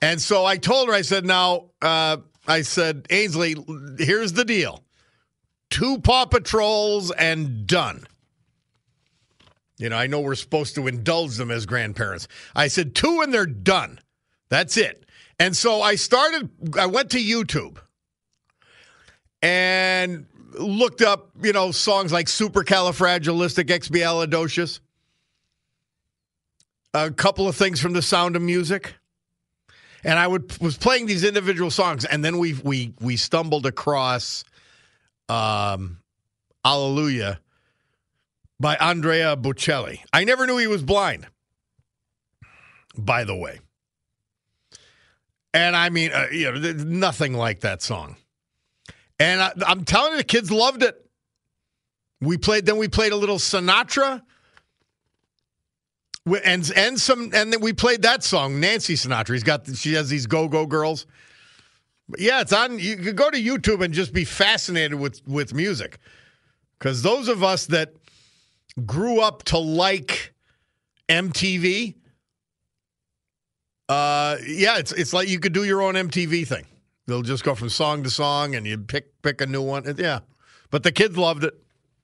And 0.00 0.22
so 0.22 0.44
I 0.44 0.58
told 0.58 0.86
her, 0.86 0.94
I 0.94 1.02
said, 1.02 1.26
now, 1.26 1.70
uh, 1.82 2.18
I 2.46 2.62
said, 2.62 3.08
Ainsley, 3.10 3.56
here's 3.98 4.32
the 4.34 4.44
deal 4.44 4.84
two 5.70 5.98
Paw 5.98 6.26
Patrols 6.26 7.10
and 7.10 7.66
done. 7.66 8.06
You 9.76 9.88
know, 9.88 9.96
I 9.96 10.06
know 10.06 10.20
we're 10.20 10.36
supposed 10.36 10.76
to 10.76 10.86
indulge 10.86 11.36
them 11.36 11.50
as 11.50 11.66
grandparents. 11.66 12.28
I 12.54 12.68
said, 12.68 12.94
two 12.94 13.22
and 13.22 13.34
they're 13.34 13.44
done. 13.44 13.98
That's 14.50 14.76
it. 14.76 15.04
And 15.40 15.56
so 15.56 15.82
I 15.82 15.96
started, 15.96 16.48
I 16.78 16.86
went 16.86 17.10
to 17.10 17.18
YouTube 17.18 17.78
and 19.42 20.26
looked 20.54 21.02
up, 21.02 21.30
you 21.42 21.52
know, 21.52 21.70
songs 21.70 22.12
like 22.12 22.26
Supercalifragilisticexpialidocious, 22.26 24.80
a 26.94 27.10
couple 27.10 27.46
of 27.48 27.56
things 27.56 27.80
from 27.80 27.92
The 27.92 28.02
Sound 28.02 28.36
of 28.36 28.42
Music 28.42 28.94
and 30.04 30.18
I 30.18 30.26
would 30.26 30.58
was 30.60 30.76
playing 30.76 31.06
these 31.06 31.24
individual 31.24 31.70
songs, 31.70 32.04
and 32.04 32.24
then 32.24 32.38
we 32.38 32.54
we 32.54 32.92
we 33.00 33.16
stumbled 33.16 33.66
across, 33.66 34.44
um, 35.28 35.98
"Hallelujah" 36.64 37.40
by 38.60 38.76
Andrea 38.76 39.36
Bocelli. 39.36 40.00
I 40.12 40.24
never 40.24 40.46
knew 40.46 40.56
he 40.56 40.66
was 40.66 40.82
blind. 40.82 41.26
By 42.96 43.24
the 43.24 43.36
way, 43.36 43.60
and 45.52 45.76
I 45.76 45.90
mean, 45.90 46.12
uh, 46.12 46.26
you 46.32 46.52
know, 46.52 46.72
nothing 46.72 47.34
like 47.34 47.60
that 47.60 47.82
song. 47.82 48.16
And 49.18 49.40
I, 49.40 49.52
I'm 49.66 49.84
telling 49.84 50.12
you, 50.12 50.18
the 50.18 50.24
kids 50.24 50.50
loved 50.50 50.82
it. 50.82 51.04
We 52.20 52.36
played, 52.36 52.66
then 52.66 52.78
we 52.78 52.88
played 52.88 53.12
a 53.12 53.16
little 53.16 53.38
Sinatra 53.38 54.22
and 56.44 56.70
and 56.76 57.00
some 57.00 57.30
and 57.34 57.52
then 57.52 57.60
we 57.60 57.72
played 57.72 58.02
that 58.02 58.22
song 58.22 58.60
Nancy 58.60 58.94
Sinatra. 58.94 59.32
He's 59.32 59.42
got 59.42 59.66
she 59.76 59.94
has 59.94 60.08
these 60.08 60.26
go 60.26 60.48
go 60.48 60.66
girls. 60.66 61.06
But 62.08 62.20
yeah, 62.20 62.40
it's 62.40 62.52
on. 62.52 62.78
You 62.78 62.96
could 62.96 63.16
go 63.16 63.30
to 63.30 63.42
YouTube 63.42 63.84
and 63.84 63.92
just 63.92 64.12
be 64.12 64.24
fascinated 64.24 64.98
with 64.98 65.26
with 65.26 65.54
music, 65.54 65.98
because 66.78 67.02
those 67.02 67.28
of 67.28 67.42
us 67.42 67.66
that 67.66 67.92
grew 68.86 69.20
up 69.20 69.44
to 69.44 69.58
like 69.58 70.32
MTV, 71.08 71.94
uh, 73.88 74.36
yeah, 74.46 74.78
it's 74.78 74.92
it's 74.92 75.12
like 75.12 75.28
you 75.28 75.38
could 75.38 75.52
do 75.52 75.64
your 75.64 75.82
own 75.82 75.94
MTV 75.94 76.46
thing. 76.46 76.64
They'll 77.08 77.22
just 77.22 77.42
go 77.42 77.54
from 77.54 77.70
song 77.70 78.02
to 78.04 78.10
song, 78.10 78.54
and 78.54 78.66
you 78.66 78.76
pick 78.76 79.22
pick 79.22 79.40
a 79.40 79.46
new 79.46 79.62
one. 79.62 79.82
Yeah, 79.96 80.20
but 80.70 80.82
the 80.82 80.92
kids 80.92 81.16
loved 81.16 81.42
it. 81.42 81.54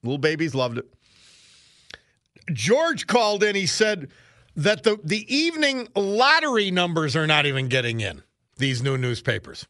Little 0.02 0.16
babies 0.16 0.54
loved 0.54 0.78
it. 0.78 0.86
George 2.50 3.06
called 3.06 3.44
in. 3.44 3.54
He 3.54 3.66
said 3.66 4.08
that 4.56 4.82
the, 4.82 4.98
the 5.04 5.34
evening 5.34 5.88
lottery 5.94 6.70
numbers 6.70 7.16
are 7.16 7.26
not 7.26 7.44
even 7.44 7.68
getting 7.68 8.00
in 8.00 8.22
these 8.56 8.82
new 8.82 8.96
newspapers. 8.96 9.66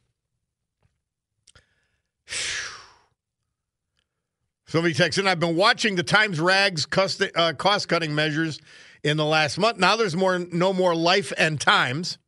Somebody 4.66 4.94
texted 4.94 5.20
in, 5.20 5.26
I've 5.26 5.40
been 5.40 5.56
watching 5.56 5.96
the 5.96 6.02
Times 6.04 6.38
Rags 6.38 6.86
uh, 7.34 7.52
cost 7.54 7.88
cutting 7.88 8.14
measures 8.14 8.60
in 9.02 9.16
the 9.16 9.24
last 9.24 9.58
month. 9.58 9.78
Now 9.78 9.96
there's 9.96 10.16
more, 10.16 10.38
no 10.38 10.72
more 10.72 10.94
Life 10.94 11.32
and 11.36 11.60
Times, 11.60 12.18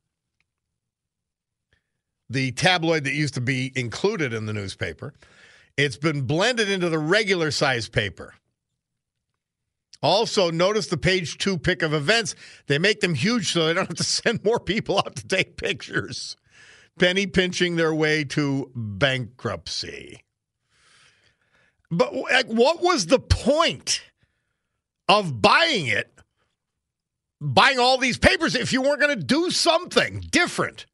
the 2.28 2.52
tabloid 2.52 3.04
that 3.04 3.14
used 3.14 3.34
to 3.34 3.40
be 3.40 3.72
included 3.76 4.32
in 4.32 4.46
the 4.46 4.52
newspaper. 4.52 5.14
It's 5.76 5.96
been 5.96 6.22
blended 6.22 6.70
into 6.70 6.88
the 6.88 6.98
regular 6.98 7.50
size 7.50 7.88
paper. 7.88 8.34
Also, 10.02 10.50
notice 10.50 10.86
the 10.86 10.96
page 10.96 11.38
two 11.38 11.58
pick 11.58 11.82
of 11.82 11.92
events. 11.92 12.34
They 12.66 12.78
make 12.78 13.00
them 13.00 13.14
huge 13.14 13.52
so 13.52 13.66
they 13.66 13.74
don't 13.74 13.88
have 13.88 13.96
to 13.96 14.04
send 14.04 14.44
more 14.44 14.60
people 14.60 14.98
out 14.98 15.16
to 15.16 15.26
take 15.26 15.56
pictures. 15.56 16.36
Penny 16.98 17.26
pinching 17.26 17.76
their 17.76 17.94
way 17.94 18.24
to 18.24 18.70
bankruptcy. 18.74 20.22
But 21.90 22.12
what 22.12 22.82
was 22.82 23.06
the 23.06 23.18
point 23.18 24.02
of 25.08 25.40
buying 25.40 25.86
it, 25.86 26.12
buying 27.40 27.78
all 27.78 27.98
these 27.98 28.18
papers, 28.18 28.56
if 28.56 28.72
you 28.72 28.82
weren't 28.82 29.00
going 29.00 29.16
to 29.16 29.24
do 29.24 29.50
something 29.50 30.20
different? 30.30 30.86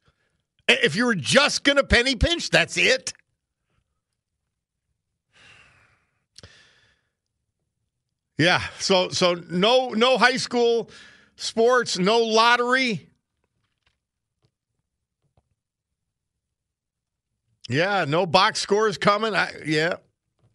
If 0.82 0.96
you 0.96 1.06
were 1.06 1.14
just 1.14 1.64
going 1.64 1.76
to 1.76 1.84
penny 1.84 2.14
pinch, 2.16 2.50
that's 2.50 2.76
it. 2.76 3.12
Yeah, 8.38 8.62
so 8.78 9.10
so 9.10 9.34
no 9.50 9.90
no 9.90 10.18
high 10.18 10.36
school 10.36 10.90
sports, 11.36 11.98
no 11.98 12.18
lottery. 12.18 13.08
Yeah, 17.68 18.04
no 18.08 18.26
box 18.26 18.60
scores 18.60 18.98
coming. 18.98 19.34
I, 19.34 19.52
yeah, 19.64 19.94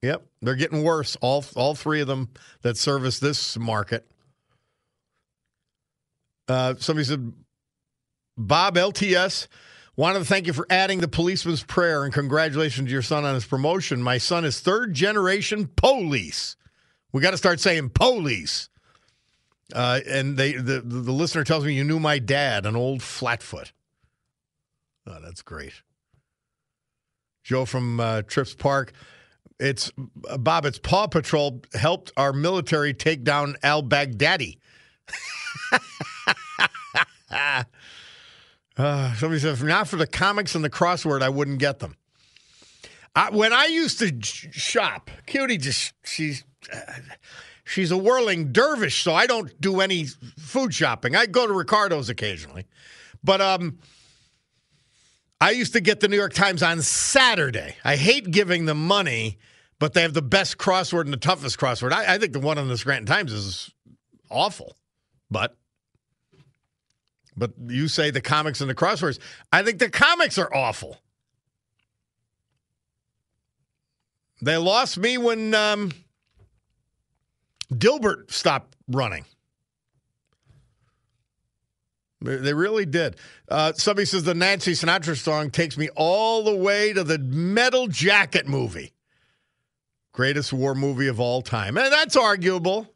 yep, 0.01 0.25
they're 0.41 0.55
getting 0.55 0.83
worse. 0.83 1.15
All 1.21 1.45
all 1.55 1.75
three 1.75 2.01
of 2.01 2.07
them 2.07 2.29
that 2.63 2.77
service 2.77 3.19
this 3.19 3.57
market. 3.57 4.05
Uh, 6.47 6.75
somebody 6.79 7.05
said, 7.05 7.33
Bob 8.37 8.75
LTS 8.75 9.47
wanted 9.97 10.19
to 10.19 10.25
thank 10.25 10.47
you 10.47 10.53
for 10.53 10.65
adding 10.69 10.99
the 10.99 11.07
policeman's 11.07 11.63
prayer 11.63 12.05
and 12.05 12.13
congratulations 12.13 12.87
to 12.87 12.91
your 12.91 13.01
son 13.01 13.25
on 13.25 13.33
his 13.33 13.45
promotion. 13.45 14.01
My 14.01 14.19
son 14.19 14.45
is 14.45 14.59
third 14.59 14.93
generation 14.93 15.69
police. 15.75 16.55
We 17.11 17.21
got 17.21 17.31
to 17.31 17.37
start 17.37 17.59
saying 17.59 17.89
police. 17.89 18.69
Uh, 19.73 19.99
and 20.07 20.37
they 20.37 20.53
the, 20.53 20.79
the 20.79 21.11
listener 21.11 21.43
tells 21.43 21.65
me 21.65 21.73
you 21.73 21.83
knew 21.83 21.99
my 21.99 22.19
dad, 22.19 22.65
an 22.65 22.77
old 22.77 23.01
flatfoot. 23.01 23.73
Oh, 25.05 25.17
that's 25.21 25.41
great. 25.41 25.73
Joe 27.43 27.65
from 27.65 27.99
uh, 27.99 28.21
Trips 28.21 28.53
Park. 28.53 28.93
It's 29.59 29.91
uh, 30.29 30.37
Bob. 30.37 30.65
It's 30.65 30.79
Paw 30.79 31.07
Patrol 31.07 31.61
helped 31.73 32.13
our 32.15 32.31
military 32.31 32.93
take 32.93 33.23
down 33.23 33.55
Al 33.63 33.83
Baghdadi. 33.83 34.57
uh, 38.77 39.13
somebody 39.15 39.39
said, 39.39 39.53
if 39.53 39.63
not 39.63 39.87
for 39.87 39.95
the 39.95 40.07
comics 40.07 40.55
and 40.55 40.63
the 40.63 40.69
crossword, 40.69 41.21
I 41.21 41.29
wouldn't 41.29 41.59
get 41.59 41.79
them. 41.79 41.95
I, 43.15 43.31
when 43.31 43.51
I 43.51 43.65
used 43.65 43.99
to 43.99 44.13
shop, 44.21 45.09
Cutie 45.25 45.57
just 45.57 45.93
she's 46.03 46.43
uh, 46.71 46.79
she's 47.63 47.89
a 47.89 47.97
whirling 47.97 48.51
dervish, 48.51 49.03
so 49.03 49.15
I 49.15 49.25
don't 49.25 49.59
do 49.59 49.81
any 49.81 50.05
food 50.37 50.73
shopping. 50.73 51.15
I 51.15 51.25
go 51.25 51.47
to 51.47 51.53
Ricardo's 51.53 52.09
occasionally, 52.09 52.67
but 53.23 53.41
um, 53.41 53.79
I 55.41 55.51
used 55.51 55.73
to 55.73 55.81
get 55.81 55.99
the 55.99 56.07
New 56.07 56.15
York 56.15 56.33
Times 56.33 56.61
on 56.61 56.81
Saturday. 56.83 57.75
I 57.83 57.95
hate 57.95 58.29
giving 58.29 58.65
them 58.65 58.85
money, 58.85 59.39
but 59.79 59.93
they 59.93 60.03
have 60.03 60.13
the 60.13 60.21
best 60.21 60.59
crossword 60.59 61.01
and 61.01 61.13
the 61.13 61.17
toughest 61.17 61.57
crossword. 61.57 61.93
I, 61.93 62.15
I 62.15 62.17
think 62.19 62.33
the 62.33 62.39
one 62.39 62.59
on 62.59 62.67
the 62.67 62.77
Scranton 62.77 63.07
Times 63.07 63.33
is 63.33 63.71
awful, 64.29 64.77
but 65.31 65.55
but 67.37 67.51
you 67.67 67.87
say 67.87 68.09
the 68.09 68.21
comics 68.21 68.61
and 68.61 68.69
the 68.69 68.75
crosswords. 68.75 69.19
I 69.53 69.61
think 69.61 69.79
the 69.79 69.89
comics 69.89 70.37
are 70.37 70.53
awful. 70.53 70.97
They 74.41 74.57
lost 74.57 74.97
me 74.97 75.17
when 75.17 75.53
um, 75.53 75.91
Dilbert 77.71 78.31
stopped 78.31 78.75
running. 78.87 79.25
They 82.19 82.53
really 82.53 82.85
did. 82.85 83.15
Uh, 83.47 83.73
somebody 83.73 84.05
says 84.05 84.23
the 84.23 84.33
Nancy 84.33 84.71
Sinatra 84.71 85.15
song 85.15 85.51
takes 85.51 85.77
me 85.77 85.89
all 85.95 86.43
the 86.43 86.55
way 86.55 86.91
to 86.93 87.03
the 87.03 87.19
Metal 87.19 87.87
Jacket 87.87 88.47
movie. 88.47 88.93
Greatest 90.13 90.51
war 90.51 90.73
movie 90.73 91.07
of 91.07 91.19
all 91.19 91.43
time. 91.43 91.77
And 91.77 91.93
that's 91.93 92.15
arguable. 92.15 92.91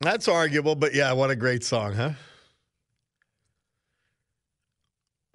That's 0.00 0.28
arguable, 0.28 0.76
but 0.76 0.94
yeah, 0.94 1.12
what 1.12 1.30
a 1.30 1.36
great 1.36 1.64
song, 1.64 1.94
huh? 1.94 2.12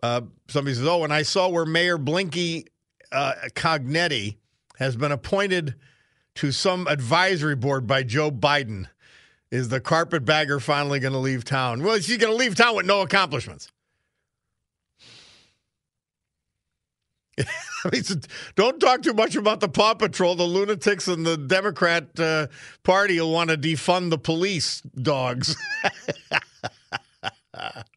Uh, 0.03 0.21
somebody 0.47 0.75
says, 0.75 0.85
"Oh, 0.85 1.03
and 1.03 1.13
I 1.13 1.23
saw 1.23 1.49
where 1.49 1.65
Mayor 1.65 1.97
Blinky 1.97 2.67
uh, 3.11 3.33
Cognetti 3.55 4.37
has 4.77 4.95
been 4.95 5.11
appointed 5.11 5.75
to 6.35 6.51
some 6.51 6.87
advisory 6.87 7.55
board 7.55 7.87
by 7.87 8.03
Joe 8.03 8.29
Biden. 8.31 8.87
Is 9.49 9.69
the 9.69 9.79
carpetbagger 9.79 10.59
finally 10.59 10.99
going 10.99 11.13
to 11.13 11.19
leave 11.19 11.43
town? 11.45 11.81
Well, 11.81 11.99
she's 11.99 12.17
going 12.17 12.33
to 12.33 12.37
leave 12.37 12.55
town 12.55 12.75
with 12.75 12.85
no 12.85 13.01
accomplishments. 13.01 13.71
Don't 18.55 18.79
talk 18.79 19.01
too 19.03 19.13
much 19.13 19.35
about 19.35 19.61
the 19.61 19.69
Paw 19.69 19.93
Patrol. 19.93 20.35
The 20.35 20.43
lunatics 20.43 21.07
and 21.07 21.25
the 21.25 21.37
Democrat 21.37 22.19
uh, 22.19 22.47
Party 22.83 23.19
will 23.19 23.31
want 23.31 23.49
to 23.49 23.57
defund 23.57 24.09
the 24.09 24.17
police 24.17 24.81
dogs. 24.81 25.55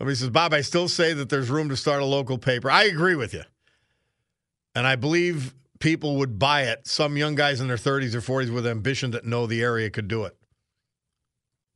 Somebody 0.00 0.16
says, 0.16 0.30
Bob, 0.30 0.54
I 0.54 0.62
still 0.62 0.88
say 0.88 1.12
that 1.12 1.28
there's 1.28 1.50
room 1.50 1.68
to 1.68 1.76
start 1.76 2.00
a 2.00 2.06
local 2.06 2.38
paper. 2.38 2.70
I 2.70 2.84
agree 2.84 3.16
with 3.16 3.34
you. 3.34 3.42
And 4.74 4.86
I 4.86 4.96
believe 4.96 5.52
people 5.78 6.16
would 6.16 6.38
buy 6.38 6.62
it. 6.62 6.86
Some 6.86 7.18
young 7.18 7.34
guys 7.34 7.60
in 7.60 7.68
their 7.68 7.76
30s 7.76 8.14
or 8.14 8.22
40s 8.22 8.50
with 8.50 8.66
ambition 8.66 9.10
that 9.10 9.26
know 9.26 9.46
the 9.46 9.62
area 9.62 9.90
could 9.90 10.08
do 10.08 10.24
it. 10.24 10.34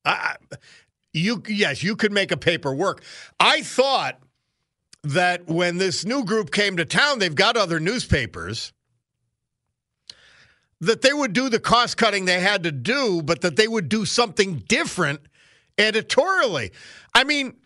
I, 0.07 0.37
you 1.13 1.43
yes, 1.47 1.83
you 1.83 1.97
could 1.97 2.13
make 2.13 2.33
a 2.33 2.39
paper 2.39 2.75
work. 2.75 3.03
I 3.39 3.61
thought 3.61 4.19
that 5.03 5.47
when 5.47 5.77
this 5.77 6.07
new 6.07 6.25
group 6.25 6.51
came 6.51 6.79
to 6.79 6.87
town, 6.87 7.19
they've 7.19 7.35
got 7.35 7.59
other 7.59 7.79
newspapers 7.79 8.73
that 10.81 11.03
they 11.03 11.13
would 11.13 11.35
do 11.35 11.51
the 11.51 11.61
cost 11.61 11.99
cutting 11.99 12.25
they 12.25 12.41
had 12.41 12.63
to 12.63 12.73
do, 12.73 13.21
but 13.23 13.43
that 13.43 13.57
they 13.57 13.69
would 13.69 13.91
do 13.91 14.07
something 14.07 14.65
different 14.67 15.21
editorially. 15.77 16.73
I 17.15 17.25
mean, 17.25 17.57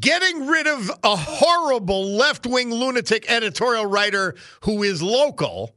getting 0.00 0.46
rid 0.46 0.66
of 0.66 0.90
a 1.02 1.16
horrible 1.16 2.04
left 2.12 2.46
wing 2.46 2.70
lunatic 2.70 3.30
editorial 3.30 3.86
writer 3.86 4.34
who 4.62 4.82
is 4.82 5.02
local 5.02 5.74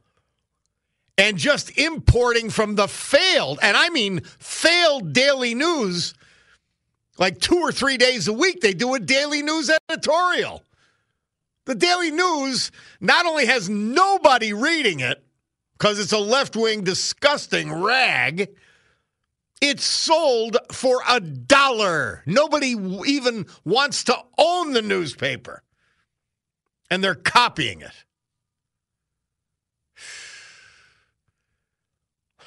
and 1.18 1.38
just 1.38 1.76
importing 1.78 2.50
from 2.50 2.74
the 2.74 2.88
failed, 2.88 3.58
and 3.62 3.76
I 3.76 3.88
mean 3.88 4.20
failed 4.38 5.12
daily 5.12 5.54
news, 5.54 6.14
like 7.18 7.40
two 7.40 7.56
or 7.56 7.72
three 7.72 7.96
days 7.96 8.28
a 8.28 8.32
week, 8.32 8.60
they 8.60 8.74
do 8.74 8.94
a 8.94 9.00
daily 9.00 9.42
news 9.42 9.70
editorial. 9.88 10.62
The 11.66 11.74
Daily 11.74 12.12
News 12.12 12.70
not 13.00 13.26
only 13.26 13.46
has 13.46 13.68
nobody 13.68 14.52
reading 14.52 15.00
it 15.00 15.20
because 15.72 15.98
it's 15.98 16.12
a 16.12 16.18
left 16.18 16.54
wing, 16.54 16.84
disgusting 16.84 17.72
rag, 17.72 18.48
it's 19.60 19.84
sold 19.84 20.56
for 20.70 21.00
a 21.08 21.20
dollar. 21.20 22.22
Nobody 22.26 22.74
even 23.06 23.46
wants 23.64 24.04
to 24.04 24.16
own 24.38 24.72
the 24.72 24.82
newspaper. 24.82 25.62
And 26.90 27.02
they're 27.02 27.14
copying 27.14 27.80
it. 27.80 28.04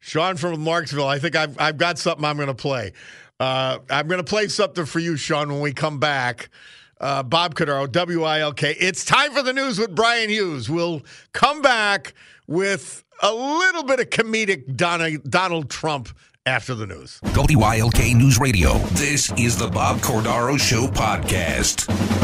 Sean 0.00 0.36
from 0.36 0.64
Marksville, 0.64 1.06
I 1.06 1.18
think 1.18 1.36
I've, 1.36 1.58
I've 1.60 1.76
got 1.76 1.98
something 1.98 2.24
I'm 2.24 2.36
going 2.36 2.46
to 2.48 2.54
play. 2.54 2.92
Uh, 3.40 3.78
I'm 3.90 4.06
going 4.06 4.18
to 4.18 4.24
play 4.24 4.48
something 4.48 4.86
for 4.86 5.00
you, 5.00 5.16
Sean, 5.16 5.50
when 5.50 5.60
we 5.60 5.72
come 5.72 5.98
back. 5.98 6.50
Uh, 7.00 7.22
Bob 7.22 7.54
Cordaro, 7.56 7.88
WILK. 7.88 8.62
It's 8.62 9.04
time 9.04 9.32
for 9.32 9.42
the 9.42 9.52
news 9.52 9.78
with 9.78 9.94
Brian 9.94 10.30
Hughes. 10.30 10.70
We'll 10.70 11.02
come 11.32 11.60
back 11.60 12.14
with 12.46 13.03
a 13.22 13.32
little 13.32 13.84
bit 13.84 14.00
of 14.00 14.10
comedic 14.10 14.76
Donald, 14.76 15.70
Trump 15.70 16.08
after 16.46 16.74
the 16.74 16.86
news. 16.86 17.20
WILK 17.34 18.14
News 18.14 18.38
Radio. 18.38 18.74
This 18.92 19.32
is 19.38 19.56
the 19.56 19.68
Bob 19.68 19.98
Cordaro 19.98 20.58
Show 20.58 20.86
podcast. 20.88 22.23